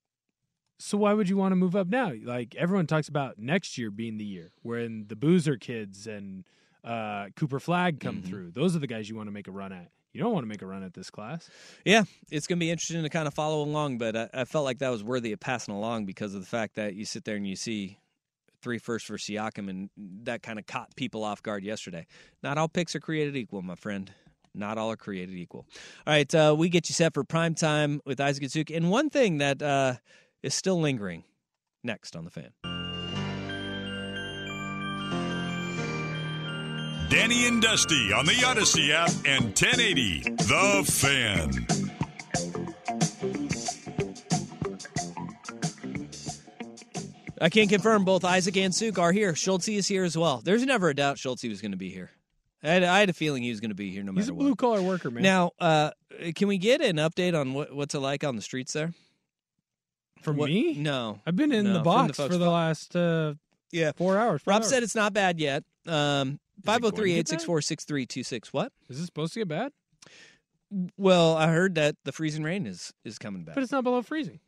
So 0.80 0.98
why 0.98 1.12
would 1.12 1.28
you 1.28 1.36
want 1.36 1.52
to 1.52 1.56
move 1.56 1.76
up 1.76 1.88
now? 1.88 2.12
Like 2.24 2.54
everyone 2.56 2.86
talks 2.86 3.08
about 3.08 3.38
next 3.38 3.76
year 3.78 3.90
being 3.90 4.16
the 4.18 4.24
year 4.24 4.50
when 4.62 5.04
the 5.08 5.16
Boozer 5.16 5.56
kids 5.56 6.06
and 6.06 6.44
uh, 6.84 7.26
Cooper 7.36 7.60
Flagg 7.60 8.00
come 8.00 8.16
Mm-hmm. 8.16 8.28
through. 8.30 8.50
Those 8.52 8.74
are 8.74 8.78
the 8.78 8.86
guys 8.86 9.08
you 9.08 9.14
want 9.16 9.26
to 9.28 9.32
make 9.32 9.46
a 9.48 9.50
run 9.52 9.72
at. 9.72 9.90
You 10.12 10.20
don't 10.20 10.32
want 10.32 10.42
to 10.44 10.48
make 10.48 10.62
a 10.62 10.66
run 10.66 10.82
at 10.82 10.92
this 10.94 11.08
class. 11.10 11.48
Yeah, 11.84 12.02
it's 12.32 12.46
going 12.48 12.58
to 12.58 12.64
be 12.64 12.70
interesting 12.70 13.02
to 13.02 13.08
kind 13.08 13.28
of 13.28 13.34
follow 13.34 13.62
along, 13.62 13.98
but 13.98 14.16
I, 14.16 14.28
I 14.34 14.44
felt 14.44 14.64
like 14.64 14.78
that 14.78 14.88
was 14.88 15.04
worthy 15.04 15.32
of 15.32 15.38
passing 15.38 15.72
along 15.74 16.06
because 16.06 16.34
of 16.34 16.40
the 16.40 16.46
fact 16.46 16.74
that 16.76 16.94
you 16.94 17.04
sit 17.04 17.24
there 17.24 17.36
and 17.36 17.46
you 17.46 17.54
see 17.54 17.98
three 18.60 18.78
firsts 18.78 19.06
for 19.06 19.16
Siakam, 19.18 19.68
and 19.70 19.88
that 20.24 20.42
kind 20.42 20.58
of 20.58 20.66
caught 20.66 20.96
people 20.96 21.22
off 21.22 21.42
guard 21.42 21.62
yesterday. 21.62 22.06
Not 22.42 22.58
all 22.58 22.66
picks 22.68 22.96
are 22.96 23.00
created 23.00 23.36
equal, 23.36 23.62
my 23.62 23.76
friend. 23.76 24.10
Not 24.52 24.78
all 24.78 24.90
are 24.90 24.96
created 24.96 25.36
equal. 25.36 25.64
All 26.06 26.12
right, 26.12 26.34
uh, 26.34 26.56
we 26.58 26.68
get 26.70 26.88
you 26.88 26.94
set 26.94 27.14
for 27.14 27.22
prime 27.22 27.54
time 27.54 28.00
with 28.04 28.20
Isaac 28.20 28.42
Atsuk. 28.44 28.74
And 28.76 28.90
one 28.90 29.10
thing 29.10 29.38
that 29.38 29.62
uh, 29.62 29.94
is 30.42 30.54
still 30.54 30.80
lingering 30.80 31.24
next 31.82 32.16
on 32.16 32.24
the 32.24 32.30
fan. 32.30 32.50
Danny 37.10 37.48
and 37.48 37.60
Dusty 37.60 38.12
on 38.12 38.24
the 38.24 38.44
Odyssey 38.46 38.92
app 38.92 39.10
and 39.24 39.46
1080 39.46 40.20
The 40.20 40.84
Fan. 40.86 41.66
I 47.42 47.48
can't 47.48 47.68
confirm 47.70 48.04
both 48.04 48.24
Isaac 48.24 48.56
and 48.58 48.72
Suk 48.72 48.98
are 48.98 49.12
here. 49.12 49.34
Schultze 49.34 49.70
is 49.70 49.88
here 49.88 50.04
as 50.04 50.16
well. 50.16 50.40
There's 50.44 50.64
never 50.64 50.90
a 50.90 50.94
doubt 50.94 51.18
Schultze 51.18 51.48
was 51.48 51.60
going 51.60 51.72
to 51.72 51.78
be 51.78 51.90
here. 51.90 52.10
I 52.62 52.68
had, 52.68 52.84
I 52.84 53.00
had 53.00 53.08
a 53.08 53.14
feeling 53.14 53.42
he 53.42 53.50
was 53.50 53.60
going 53.60 53.70
to 53.70 53.74
be 53.74 53.90
here 53.90 54.02
no 54.02 54.12
He's 54.12 54.26
matter 54.26 54.32
a 54.34 54.36
blue 54.36 54.54
collar 54.54 54.82
worker, 54.82 55.10
man. 55.10 55.22
Now, 55.22 55.52
uh, 55.58 55.90
can 56.34 56.48
we 56.48 56.58
get 56.58 56.82
an 56.82 56.96
update 56.96 57.38
on 57.38 57.54
what, 57.54 57.74
what's 57.74 57.94
it 57.94 58.00
like 58.00 58.22
on 58.22 58.36
the 58.36 58.42
streets 58.42 58.74
there? 58.74 58.92
From 60.22 60.36
What- 60.36 60.50
me? 60.50 60.74
No. 60.74 61.20
I've 61.26 61.36
been 61.36 61.52
in 61.52 61.64
No, 61.64 61.72
the 61.74 61.80
box 61.80 62.16
folks- 62.16 62.32
for 62.34 62.38
the 62.38 62.50
last 62.50 62.94
uh, 62.96 63.34
yeah 63.70 63.92
four 63.92 64.18
hours. 64.18 64.42
five 64.42 64.52
Rob 64.52 64.62
hours. 64.62 64.68
said 64.70 64.82
it's 64.82 64.94
not 64.94 65.12
bad 65.12 65.38
yet. 65.40 65.64
Um, 65.86 65.92
Is 65.92 65.94
it 65.94 65.96
going 65.96 66.32
to 66.32 66.66
503 66.66 67.08
get 67.14 67.18
864 67.32 67.62
6326. 67.62 68.52
What? 68.52 68.72
Is 68.88 68.98
this 68.98 69.06
supposed 69.06 69.32
to 69.34 69.40
get 69.40 69.48
bad? 69.48 69.72
Well, 70.96 71.36
I 71.36 71.48
heard 71.48 71.74
that 71.76 71.96
the 72.04 72.12
freezing 72.12 72.42
rain 72.44 72.66
is 72.66 72.92
is 73.04 73.18
coming 73.18 73.44
back. 73.44 73.54
But 73.54 73.62
it's 73.64 73.72
not 73.72 73.82
below 73.84 74.02
freezing. 74.02 74.40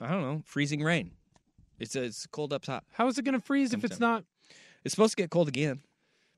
I 0.00 0.08
don't 0.10 0.22
know. 0.22 0.42
Freezing 0.44 0.82
rain. 0.82 1.12
It's 1.78 1.96
it's 1.96 2.26
cold 2.26 2.52
up 2.52 2.62
top. 2.62 2.84
How 2.92 3.08
is 3.08 3.18
it 3.18 3.24
going 3.24 3.34
to 3.38 3.44
freeze 3.44 3.72
if 3.72 3.82
it's 3.84 3.98
not? 4.00 4.24
It's 4.84 4.94
supposed 4.94 5.16
to 5.16 5.22
get 5.22 5.30
cold 5.30 5.48
again. 5.48 5.80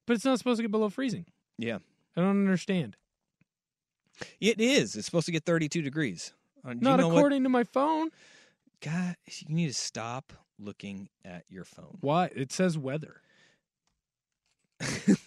But 0.07 0.15
it's 0.17 0.25
not 0.25 0.39
supposed 0.39 0.59
to 0.59 0.63
get 0.63 0.71
below 0.71 0.89
freezing. 0.89 1.27
Yeah. 1.59 1.79
I 2.17 2.21
don't 2.23 2.31
understand. 2.31 2.97
It 4.41 4.61
is. 4.61 4.97
It's 4.97 5.07
supposed 5.07 5.27
to 5.27 5.33
get 5.33 5.45
32 5.45 5.83
degrees. 5.83 6.33
Uh, 6.65 6.75
Not 6.79 7.01
know 7.01 7.09
what- 7.09 7.17
according 7.17 7.43
to 7.45 7.49
my 7.49 7.65
phone. 7.65 8.11
God, 8.83 9.17
you 9.27 9.55
need 9.55 9.69
to 9.69 9.75
stop 9.75 10.33
looking 10.59 11.09
at 11.25 11.45
your 11.49 11.65
phone. 11.65 11.99
Why? 12.01 12.31
It 12.35 12.51
says 12.53 12.79
weather. 12.79 13.21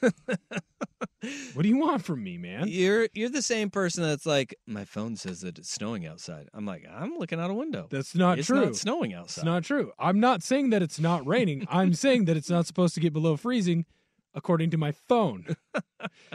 what 1.53 1.61
do 1.61 1.69
you 1.69 1.77
want 1.77 2.03
from 2.03 2.23
me, 2.23 2.37
man? 2.37 2.65
You're 2.67 3.07
you're 3.13 3.29
the 3.29 3.41
same 3.43 3.69
person 3.69 4.03
that's 4.03 4.25
like, 4.25 4.55
my 4.65 4.85
phone 4.85 5.15
says 5.15 5.41
that 5.41 5.59
it's 5.59 5.69
snowing 5.69 6.07
outside. 6.07 6.49
I'm 6.53 6.65
like, 6.65 6.87
I'm 6.91 7.17
looking 7.17 7.39
out 7.39 7.51
a 7.51 7.53
window. 7.53 7.87
That's 7.91 8.15
not 8.15 8.39
it's 8.39 8.47
true. 8.47 8.65
Not 8.65 8.75
snowing 8.75 9.13
outside. 9.13 9.41
It's 9.41 9.45
not 9.45 9.63
true. 9.63 9.91
I'm 9.99 10.19
not 10.19 10.41
saying 10.41 10.71
that 10.71 10.81
it's 10.81 10.99
not 10.99 11.25
raining. 11.27 11.67
I'm 11.69 11.93
saying 12.05 12.25
that 12.25 12.37
it's 12.37 12.49
not 12.49 12.65
supposed 12.65 12.95
to 12.95 12.99
get 12.99 13.13
below 13.13 13.37
freezing 13.37 13.85
according 14.33 14.71
to 14.71 14.77
my 14.77 14.91
phone. 14.91 15.55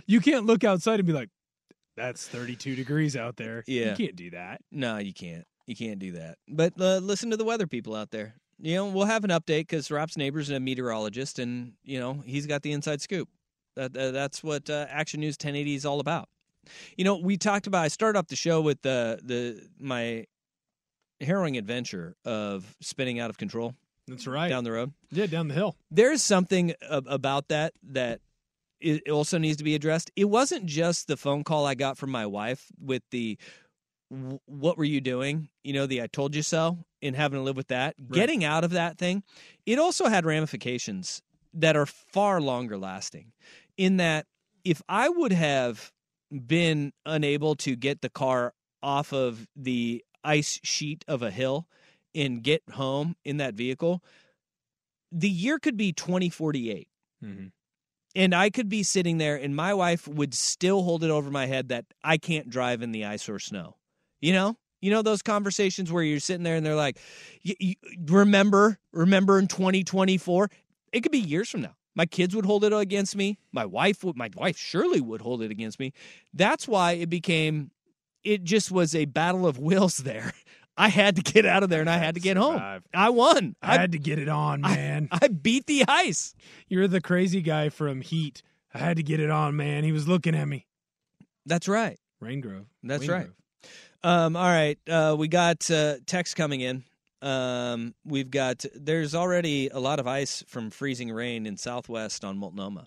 you 0.06 0.20
can't 0.20 0.46
look 0.46 0.62
outside 0.62 1.00
and 1.00 1.06
be 1.06 1.12
like, 1.12 1.30
that's 1.98 2.26
32 2.26 2.74
degrees 2.76 3.16
out 3.16 3.36
there. 3.36 3.64
Yeah. 3.66 3.90
You 3.90 3.96
can't 4.06 4.16
do 4.16 4.30
that. 4.30 4.60
No, 4.70 4.98
you 4.98 5.12
can't. 5.12 5.44
You 5.66 5.76
can't 5.76 5.98
do 5.98 6.12
that. 6.12 6.38
But 6.48 6.80
uh, 6.80 6.98
listen 6.98 7.30
to 7.30 7.36
the 7.36 7.44
weather 7.44 7.66
people 7.66 7.94
out 7.94 8.10
there. 8.10 8.34
You 8.60 8.74
know, 8.76 8.86
we'll 8.86 9.04
have 9.06 9.22
an 9.24 9.30
update 9.30 9.68
because 9.68 9.90
Rob's 9.90 10.16
neighbor's 10.16 10.50
a 10.50 10.58
meteorologist, 10.58 11.38
and 11.38 11.74
you 11.84 12.00
know 12.00 12.22
he's 12.24 12.46
got 12.46 12.62
the 12.62 12.72
inside 12.72 13.00
scoop. 13.00 13.28
That, 13.76 13.96
uh, 13.96 14.10
that's 14.10 14.42
what 14.42 14.68
uh, 14.68 14.86
Action 14.88 15.20
News 15.20 15.34
1080 15.34 15.74
is 15.76 15.86
all 15.86 16.00
about. 16.00 16.28
You 16.96 17.04
know, 17.04 17.16
we 17.16 17.36
talked 17.36 17.66
about. 17.68 17.84
I 17.84 17.88
started 17.88 18.18
off 18.18 18.26
the 18.26 18.34
show 18.36 18.60
with 18.60 18.82
the 18.82 19.20
the 19.22 19.68
my 19.78 20.24
harrowing 21.20 21.56
adventure 21.56 22.16
of 22.24 22.74
spinning 22.80 23.20
out 23.20 23.30
of 23.30 23.38
control. 23.38 23.74
That's 24.08 24.26
right. 24.26 24.48
Down 24.48 24.64
the 24.64 24.72
road. 24.72 24.92
Yeah, 25.10 25.26
down 25.26 25.48
the 25.48 25.54
hill. 25.54 25.76
There's 25.90 26.22
something 26.22 26.72
a- 26.88 27.02
about 27.06 27.48
that 27.48 27.74
that 27.90 28.20
it 28.80 29.08
also 29.08 29.38
needs 29.38 29.56
to 29.58 29.64
be 29.64 29.74
addressed. 29.74 30.10
It 30.16 30.26
wasn't 30.26 30.66
just 30.66 31.06
the 31.06 31.16
phone 31.16 31.44
call 31.44 31.66
I 31.66 31.74
got 31.74 31.98
from 31.98 32.10
my 32.10 32.26
wife 32.26 32.66
with 32.80 33.02
the 33.10 33.38
"What 34.08 34.78
were 34.78 34.84
you 34.84 35.00
doing?" 35.00 35.48
You 35.64 35.72
know, 35.72 35.86
the 35.86 36.02
"I 36.02 36.06
told 36.06 36.34
you 36.34 36.42
so," 36.42 36.84
and 37.02 37.14
having 37.16 37.38
to 37.38 37.42
live 37.42 37.56
with 37.56 37.68
that. 37.68 37.96
Getting 38.10 38.44
out 38.44 38.64
of 38.64 38.70
that 38.70 38.98
thing, 38.98 39.22
it 39.66 39.78
also 39.78 40.06
had 40.08 40.24
ramifications 40.24 41.22
that 41.52 41.76
are 41.76 41.86
far 41.86 42.40
longer 42.40 42.78
lasting. 42.78 43.32
In 43.76 43.96
that, 43.98 44.26
if 44.64 44.82
I 44.88 45.08
would 45.08 45.32
have 45.32 45.92
been 46.30 46.92
unable 47.06 47.56
to 47.56 47.74
get 47.74 48.00
the 48.00 48.10
car 48.10 48.54
off 48.82 49.12
of 49.12 49.48
the 49.56 50.04
ice 50.22 50.60
sheet 50.62 51.04
of 51.08 51.22
a 51.22 51.30
hill 51.30 51.66
and 52.14 52.42
get 52.42 52.62
home 52.72 53.16
in 53.24 53.38
that 53.38 53.54
vehicle, 53.54 54.02
the 55.10 55.30
year 55.30 55.58
could 55.58 55.76
be 55.76 55.92
2048. 55.92 56.88
And 58.18 58.34
I 58.34 58.50
could 58.50 58.68
be 58.68 58.82
sitting 58.82 59.18
there 59.18 59.36
and 59.36 59.54
my 59.54 59.72
wife 59.72 60.08
would 60.08 60.34
still 60.34 60.82
hold 60.82 61.04
it 61.04 61.10
over 61.10 61.30
my 61.30 61.46
head 61.46 61.68
that 61.68 61.84
I 62.02 62.18
can't 62.18 62.50
drive 62.50 62.82
in 62.82 62.90
the 62.90 63.04
ice 63.04 63.28
or 63.28 63.38
snow. 63.38 63.76
You 64.20 64.32
know? 64.32 64.56
You 64.80 64.90
know 64.90 65.02
those 65.02 65.22
conversations 65.22 65.92
where 65.92 66.02
you're 66.02 66.18
sitting 66.18 66.42
there 66.42 66.56
and 66.56 66.66
they're 66.66 66.74
like, 66.74 66.98
"Y- 67.44 67.54
y- 67.60 67.74
remember, 68.06 68.78
remember 68.92 69.38
in 69.38 69.46
2024? 69.46 70.50
It 70.92 71.02
could 71.02 71.12
be 71.12 71.20
years 71.20 71.48
from 71.48 71.62
now. 71.62 71.76
My 71.94 72.06
kids 72.06 72.34
would 72.34 72.44
hold 72.44 72.64
it 72.64 72.72
against 72.72 73.14
me. 73.14 73.38
My 73.52 73.66
wife 73.66 74.02
would, 74.02 74.16
my 74.16 74.30
wife 74.36 74.56
surely 74.58 75.00
would 75.00 75.20
hold 75.20 75.42
it 75.42 75.52
against 75.52 75.78
me. 75.78 75.92
That's 76.34 76.66
why 76.66 76.92
it 76.92 77.08
became, 77.08 77.70
it 78.24 78.42
just 78.42 78.72
was 78.72 78.96
a 78.96 79.04
battle 79.04 79.46
of 79.46 79.58
wills 79.58 79.98
there. 79.98 80.32
I 80.78 80.88
had 80.88 81.16
to 81.16 81.22
get 81.22 81.44
out 81.44 81.64
of 81.64 81.70
there 81.70 81.80
and 81.80 81.90
I 81.90 81.98
had 81.98 82.14
to 82.14 82.20
get 82.20 82.36
home. 82.36 82.62
I 82.94 83.10
won. 83.10 83.56
I 83.60 83.76
had 83.76 83.92
to 83.92 83.98
get 83.98 84.20
it 84.20 84.28
on, 84.28 84.60
man. 84.60 85.08
I 85.10 85.26
beat 85.26 85.66
the 85.66 85.84
ice. 85.88 86.34
You're 86.68 86.86
the 86.86 87.00
crazy 87.00 87.42
guy 87.42 87.68
from 87.68 88.00
Heat. 88.00 88.42
I 88.72 88.78
had 88.78 88.96
to 88.98 89.02
get 89.02 89.18
it 89.18 89.28
on, 89.28 89.56
man. 89.56 89.82
He 89.82 89.90
was 89.90 90.06
looking 90.06 90.36
at 90.36 90.46
me. 90.46 90.66
That's 91.46 91.66
right. 91.66 91.98
Waingro. 92.22 92.66
That's 92.84 93.08
right. 93.08 93.28
Um, 94.04 94.36
all 94.36 94.44
right. 94.44 94.78
Uh, 94.88 95.16
we 95.18 95.26
got 95.26 95.68
uh, 95.68 95.96
text 96.06 96.36
coming 96.36 96.60
in. 96.60 96.84
Um, 97.22 97.94
we've 98.04 98.30
got, 98.30 98.64
there's 98.74 99.16
already 99.16 99.68
a 99.68 99.80
lot 99.80 99.98
of 99.98 100.06
ice 100.06 100.44
from 100.46 100.70
freezing 100.70 101.10
rain 101.10 101.46
in 101.46 101.56
Southwest 101.56 102.24
on 102.24 102.38
Multnomah. 102.38 102.86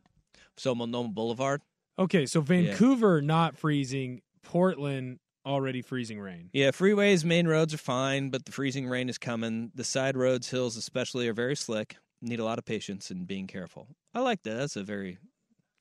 So, 0.55 0.73
Multnomah 0.73 1.09
Boulevard. 1.09 1.61
Okay, 1.99 2.25
so 2.25 2.39
Vancouver 2.39 3.21
not 3.21 3.57
freezing, 3.57 4.21
Portland 4.43 5.19
already 5.45 5.81
freezing 5.81 6.19
rain. 6.19 6.49
Yeah, 6.53 6.71
freeways, 6.71 7.23
main 7.23 7.47
roads 7.47 7.73
are 7.73 7.79
fine, 7.79 8.29
but 8.29 8.45
the 8.45 8.51
freezing 8.51 8.87
rain 8.87 9.09
is 9.09 9.17
coming. 9.17 9.71
The 9.75 9.83
side 9.83 10.17
roads, 10.17 10.49
hills 10.49 10.77
especially, 10.77 11.27
are 11.27 11.33
very 11.33 11.55
slick. 11.55 11.97
Need 12.21 12.39
a 12.39 12.45
lot 12.45 12.59
of 12.59 12.65
patience 12.65 13.09
and 13.09 13.25
being 13.25 13.47
careful. 13.47 13.87
I 14.13 14.19
like 14.19 14.43
that. 14.43 14.55
That's 14.55 14.75
a 14.75 14.83
very 14.83 15.17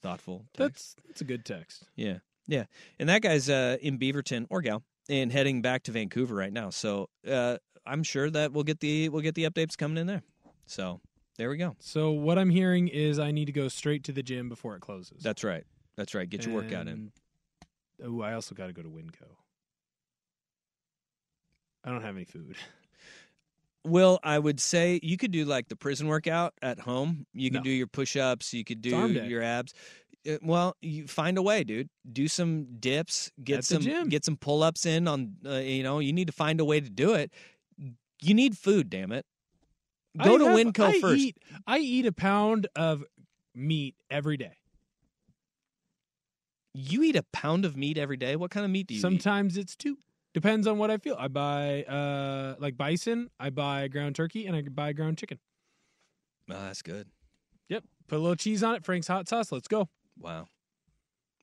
thoughtful 0.03 0.47
text. 0.55 0.97
That's 0.97 0.97
that's 1.07 1.21
a 1.21 1.25
good 1.25 1.45
text. 1.45 1.85
Yeah, 1.97 2.19
yeah. 2.47 2.65
And 2.99 3.09
that 3.09 3.23
guy's 3.23 3.51
uh, 3.51 3.77
in 3.83 3.99
Beaverton 3.99 4.47
or 4.49 4.63
gal 4.63 4.83
and 5.11 5.31
heading 5.31 5.61
back 5.61 5.83
to 5.85 5.93
Vancouver 5.93 6.35
right 6.35 6.53
now. 6.53 6.71
So 6.71 7.11
uh, 7.31 7.59
I'm 7.85 8.03
sure 8.03 8.31
that 8.31 8.53
we'll 8.53 8.65
get 8.65 8.81
the 8.81 9.09
we'll 9.11 9.23
get 9.23 9.35
the 9.35 9.45
updates 9.45 9.77
coming 9.77 9.99
in 9.99 10.07
there. 10.07 10.23
So 10.67 11.01
there 11.37 11.51
we 11.51 11.57
go. 11.57 11.77
So 11.81 12.13
what 12.13 12.39
I'm 12.39 12.51
hearing 12.51 12.89
is 12.89 13.19
I 13.19 13.31
need 13.33 13.47
to 13.47 13.53
go 13.53 13.69
straight 13.69 14.05
to 14.05 14.13
the 14.13 14.23
gym 14.23 14.49
before 14.49 14.77
it 14.77 14.81
closes. 14.81 15.23
That's 15.23 15.45
right. 15.45 15.65
That's 15.97 16.15
right. 16.15 16.29
Get 16.29 16.47
your 16.47 16.55
workout 16.55 16.87
in. 16.87 17.13
Oh, 18.03 18.23
I 18.23 18.35
also 18.35 18.55
got 18.55 18.69
to 18.69 18.73
go 18.73 18.83
to 18.83 18.89
Winco. 18.89 19.27
I 21.85 21.91
don't 21.91 22.03
have 22.03 22.17
any 22.17 22.25
food. 22.25 22.57
Well, 23.85 24.21
I 24.23 24.39
would 24.39 24.61
say 24.61 25.01
you 25.03 25.17
could 25.17 25.31
do 25.31 25.45
like 25.47 25.69
the 25.69 25.77
prison 25.77 26.07
workout 26.07 26.53
at 26.61 26.81
home. 26.81 27.27
You 27.33 27.51
could 27.51 27.61
No. 27.61 27.65
do 27.65 27.71
your 27.71 27.87
push-ups. 27.87 28.53
You 28.53 28.63
could 28.65 28.83
do 28.83 28.91
your 29.09 29.43
abs. 29.43 29.73
Uh, 30.29 30.37
Well, 30.43 30.77
you 30.83 31.07
find 31.07 31.39
a 31.39 31.43
way, 31.43 31.65
dude. 31.65 31.89
Do 32.13 32.29
some 32.29 32.79
dips. 32.79 33.31
Get 33.43 33.59
At 33.61 33.65
some 33.65 34.09
get 34.11 34.25
some 34.27 34.37
pull-ups 34.37 34.85
in 34.85 35.09
on. 35.09 35.37
Uh, 35.47 35.55
you 35.61 35.83
know, 35.83 35.99
you 35.99 36.13
need 36.13 36.27
to 36.27 36.33
find 36.35 36.61
a 36.61 36.65
way 36.65 36.81
to 36.81 36.91
do 36.91 37.15
it. 37.15 37.33
You 38.21 38.35
need 38.35 38.59
food, 38.59 38.91
damn 38.91 39.13
it. 39.13 39.25
Go 40.23 40.35
I 40.35 40.39
to 40.39 40.45
have- 40.45 40.57
Winco 40.59 40.85
I 40.85 41.01
first. 41.01 41.19
Eat, 41.23 41.39
I 41.67 41.79
eat 41.79 42.05
a 42.05 42.13
pound 42.13 42.67
of 42.77 43.03
meat 43.55 43.95
every 44.11 44.37
day. 44.37 44.57
You 46.75 47.03
eat 47.03 47.17
a 47.17 47.23
pound 47.33 47.65
of 47.65 47.77
meat 47.77 47.99
every 47.99 48.17
day. 48.17 48.37
What 48.37 48.51
kind 48.51 48.65
of 48.65 48.71
meat 48.71 48.89
do 48.89 48.95
you 48.95 48.99
eat? 48.99 49.03
Sometimes 49.03 49.57
it's 49.57 49.75
two. 49.75 49.97
Depends 50.33 50.67
on 50.67 50.79
what 50.79 50.91
I 50.91 50.99
feel. 50.99 51.17
I 51.19 51.29
buy 51.29 51.83
uh 51.85 52.55
like 52.59 52.77
bison, 52.77 53.31
I 53.41 53.51
buy 53.51 53.89
ground 53.89 54.15
turkey, 54.17 54.47
and 54.47 54.55
I 54.57 54.63
buy 54.63 54.93
ground 54.93 55.19
chicken. 55.19 55.39
Oh, 56.51 56.55
that's 56.55 56.83
good. 56.83 57.09
Yep. 57.69 57.85
Put 58.09 58.17
a 58.17 58.19
little 58.19 58.37
cheese 58.37 58.63
on 58.63 58.75
it. 58.75 58.85
Frank's 58.85 59.07
hot 59.09 59.29
sauce. 59.29 59.53
Let's 59.53 59.69
go. 59.69 59.89
Wow. 60.19 60.47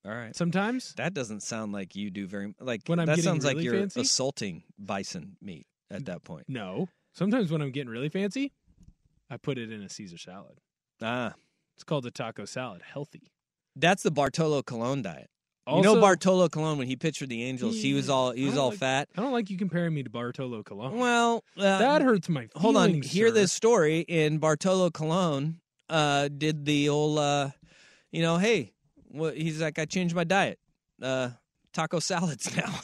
All 0.05 0.11
right. 0.13 0.35
Sometimes 0.35 0.93
That 0.97 1.13
doesn't 1.13 1.41
sound 1.43 1.71
like 1.73 1.95
you 1.95 2.09
do 2.11 2.27
very 2.27 2.53
like. 2.59 2.81
When 2.87 2.99
I'm 2.99 3.05
that 3.07 3.19
sounds 3.19 3.43
like 3.45 3.59
you're 3.59 3.73
fancy? 3.73 4.01
assaulting 4.01 4.63
bison 4.77 5.37
meat 5.41 5.65
at 5.91 6.05
that 6.05 6.23
point. 6.23 6.45
no. 6.47 6.87
Sometimes 7.13 7.51
when 7.51 7.63
I'm 7.63 7.71
getting 7.71 7.89
really 7.89 8.09
fancy, 8.09 8.51
I 9.29 9.37
put 9.37 9.57
it 9.57 9.71
in 9.71 9.81
a 9.81 9.89
Caesar 9.89 10.17
salad. 10.19 10.59
Ah, 11.01 11.33
It's 11.75 11.83
called 11.83 12.05
a 12.05 12.11
taco 12.11 12.45
salad. 12.45 12.83
Healthy. 12.83 13.31
that's 13.75 14.03
the 14.03 14.11
Bartolo 14.11 14.61
Colon 14.61 15.01
diet. 15.01 15.29
You 15.67 15.81
know 15.81 15.99
Bartolo 15.99 16.47
Colon 16.49 16.77
when 16.77 16.87
he 16.87 16.95
pitched 16.95 17.19
for 17.19 17.25
the 17.25 17.43
Angels, 17.43 17.75
he 17.75 17.93
was 17.93 18.09
all 18.09 18.31
he 18.31 18.45
was 18.45 18.57
all 18.57 18.69
like- 18.69 18.79
fat. 18.79 19.09
I 19.17 19.21
don't 19.21 19.31
like 19.33 19.49
you 19.49 19.57
comparing 19.57 19.93
me 19.93 20.03
to 20.03 20.09
Bartolo 20.09 20.63
Colon. 20.63 20.97
Well, 20.97 21.43
uh, 21.57 21.61
that 21.79 22.01
hurts 22.01 22.29
my 22.29 22.41
feelings. 22.41 22.53
Hold 22.55 22.77
on, 22.77 23.01
hear 23.01 23.31
this 23.31 23.51
story. 23.51 23.99
In 24.01 24.37
Bartolo 24.37 24.89
Colon, 24.89 25.59
uh, 25.89 26.29
did 26.29 26.65
the 26.65 26.89
old, 26.89 27.19
uh, 27.19 27.49
you 28.11 28.21
know, 28.21 28.37
hey, 28.37 28.73
what? 29.09 29.35
He's 29.37 29.61
like, 29.61 29.77
I 29.79 29.85
changed 29.85 30.15
my 30.15 30.23
diet, 30.23 30.59
uh, 31.01 31.29
taco 31.73 31.99
salads 31.99 32.55
now, 32.57 32.79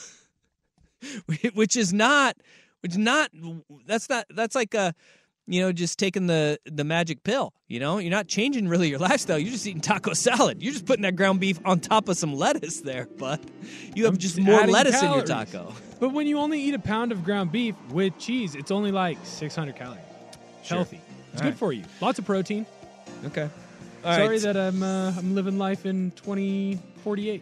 which 1.53 1.75
is 1.75 1.93
not, 1.93 2.35
which 2.81 2.97
not, 2.97 3.31
that's 3.85 4.09
not, 4.09 4.25
that's 4.29 4.55
like 4.55 4.73
a, 4.73 4.93
you 5.47 5.61
know, 5.61 5.71
just 5.71 5.99
taking 5.99 6.27
the 6.27 6.57
the 6.65 6.83
magic 6.83 7.23
pill. 7.23 7.53
You 7.67 7.79
know, 7.79 7.97
you're 7.97 8.11
not 8.11 8.27
changing 8.27 8.67
really 8.67 8.89
your 8.89 8.99
lifestyle. 8.99 9.37
You're 9.39 9.51
just 9.51 9.65
eating 9.67 9.81
taco 9.81 10.13
salad. 10.13 10.61
You're 10.61 10.73
just 10.73 10.85
putting 10.85 11.03
that 11.03 11.15
ground 11.15 11.39
beef 11.39 11.59
on 11.65 11.79
top 11.79 12.07
of 12.07 12.17
some 12.17 12.33
lettuce 12.33 12.81
there, 12.81 13.07
but 13.17 13.41
you 13.95 14.05
have 14.05 14.17
just 14.17 14.39
more 14.39 14.65
lettuce 14.65 15.01
in 15.01 15.11
your 15.11 15.23
taco. 15.23 15.73
But 15.99 16.13
when 16.13 16.27
you 16.27 16.37
only 16.39 16.61
eat 16.61 16.73
a 16.73 16.79
pound 16.79 17.11
of 17.11 17.23
ground 17.23 17.51
beef 17.51 17.75
with 17.89 18.17
cheese, 18.19 18.55
it's 18.55 18.71
only 18.71 18.91
like 18.91 19.17
600 19.23 19.75
calories. 19.75 19.99
Sure. 20.63 20.77
Healthy. 20.77 21.01
It's 21.31 21.41
All 21.41 21.45
good 21.45 21.49
right. 21.49 21.57
for 21.57 21.73
you. 21.73 21.83
Lots 21.99 22.19
of 22.19 22.25
protein. 22.25 22.65
Okay. 23.25 23.49
All 24.05 24.13
Sorry 24.15 24.27
right. 24.27 24.41
that 24.41 24.57
I'm 24.57 24.83
uh, 24.83 25.13
I'm 25.17 25.33
living 25.33 25.57
life 25.57 25.85
in 25.85 26.11
2048. 26.11 27.41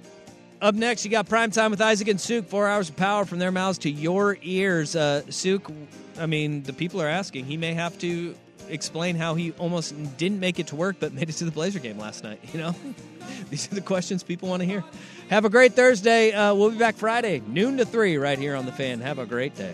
Up 0.61 0.75
next, 0.75 1.03
you 1.03 1.09
got 1.09 1.27
Prime 1.27 1.49
Time 1.49 1.71
with 1.71 1.81
Isaac 1.81 2.07
and 2.07 2.21
Suk. 2.21 2.45
Four 2.45 2.67
hours 2.67 2.87
of 2.89 2.95
power 2.95 3.25
from 3.25 3.39
their 3.39 3.51
mouths 3.51 3.79
to 3.79 3.89
your 3.89 4.37
ears. 4.43 4.95
Uh, 4.95 5.23
Suk, 5.31 5.71
I 6.19 6.27
mean, 6.27 6.61
the 6.61 6.71
people 6.71 7.01
are 7.01 7.07
asking. 7.07 7.45
He 7.45 7.57
may 7.57 7.73
have 7.73 7.97
to 7.99 8.35
explain 8.69 9.15
how 9.15 9.33
he 9.33 9.53
almost 9.53 9.95
didn't 10.17 10.39
make 10.39 10.59
it 10.59 10.67
to 10.67 10.75
work 10.75 10.97
but 10.99 11.13
made 11.15 11.29
it 11.29 11.33
to 11.33 11.45
the 11.45 11.51
Blazer 11.51 11.79
game 11.79 11.97
last 11.97 12.23
night. 12.23 12.39
You 12.53 12.59
know, 12.59 12.75
these 13.49 13.71
are 13.71 13.75
the 13.75 13.81
questions 13.81 14.21
people 14.21 14.49
want 14.49 14.61
to 14.61 14.67
hear. 14.67 14.83
Have 15.31 15.45
a 15.45 15.49
great 15.49 15.73
Thursday. 15.73 16.31
Uh, 16.31 16.53
we'll 16.53 16.69
be 16.69 16.77
back 16.77 16.95
Friday, 16.95 17.41
noon 17.47 17.77
to 17.77 17.85
three, 17.85 18.17
right 18.17 18.37
here 18.37 18.55
on 18.55 18.67
the 18.67 18.71
Fan. 18.71 18.99
Have 19.01 19.17
a 19.17 19.25
great 19.25 19.55
day. 19.55 19.73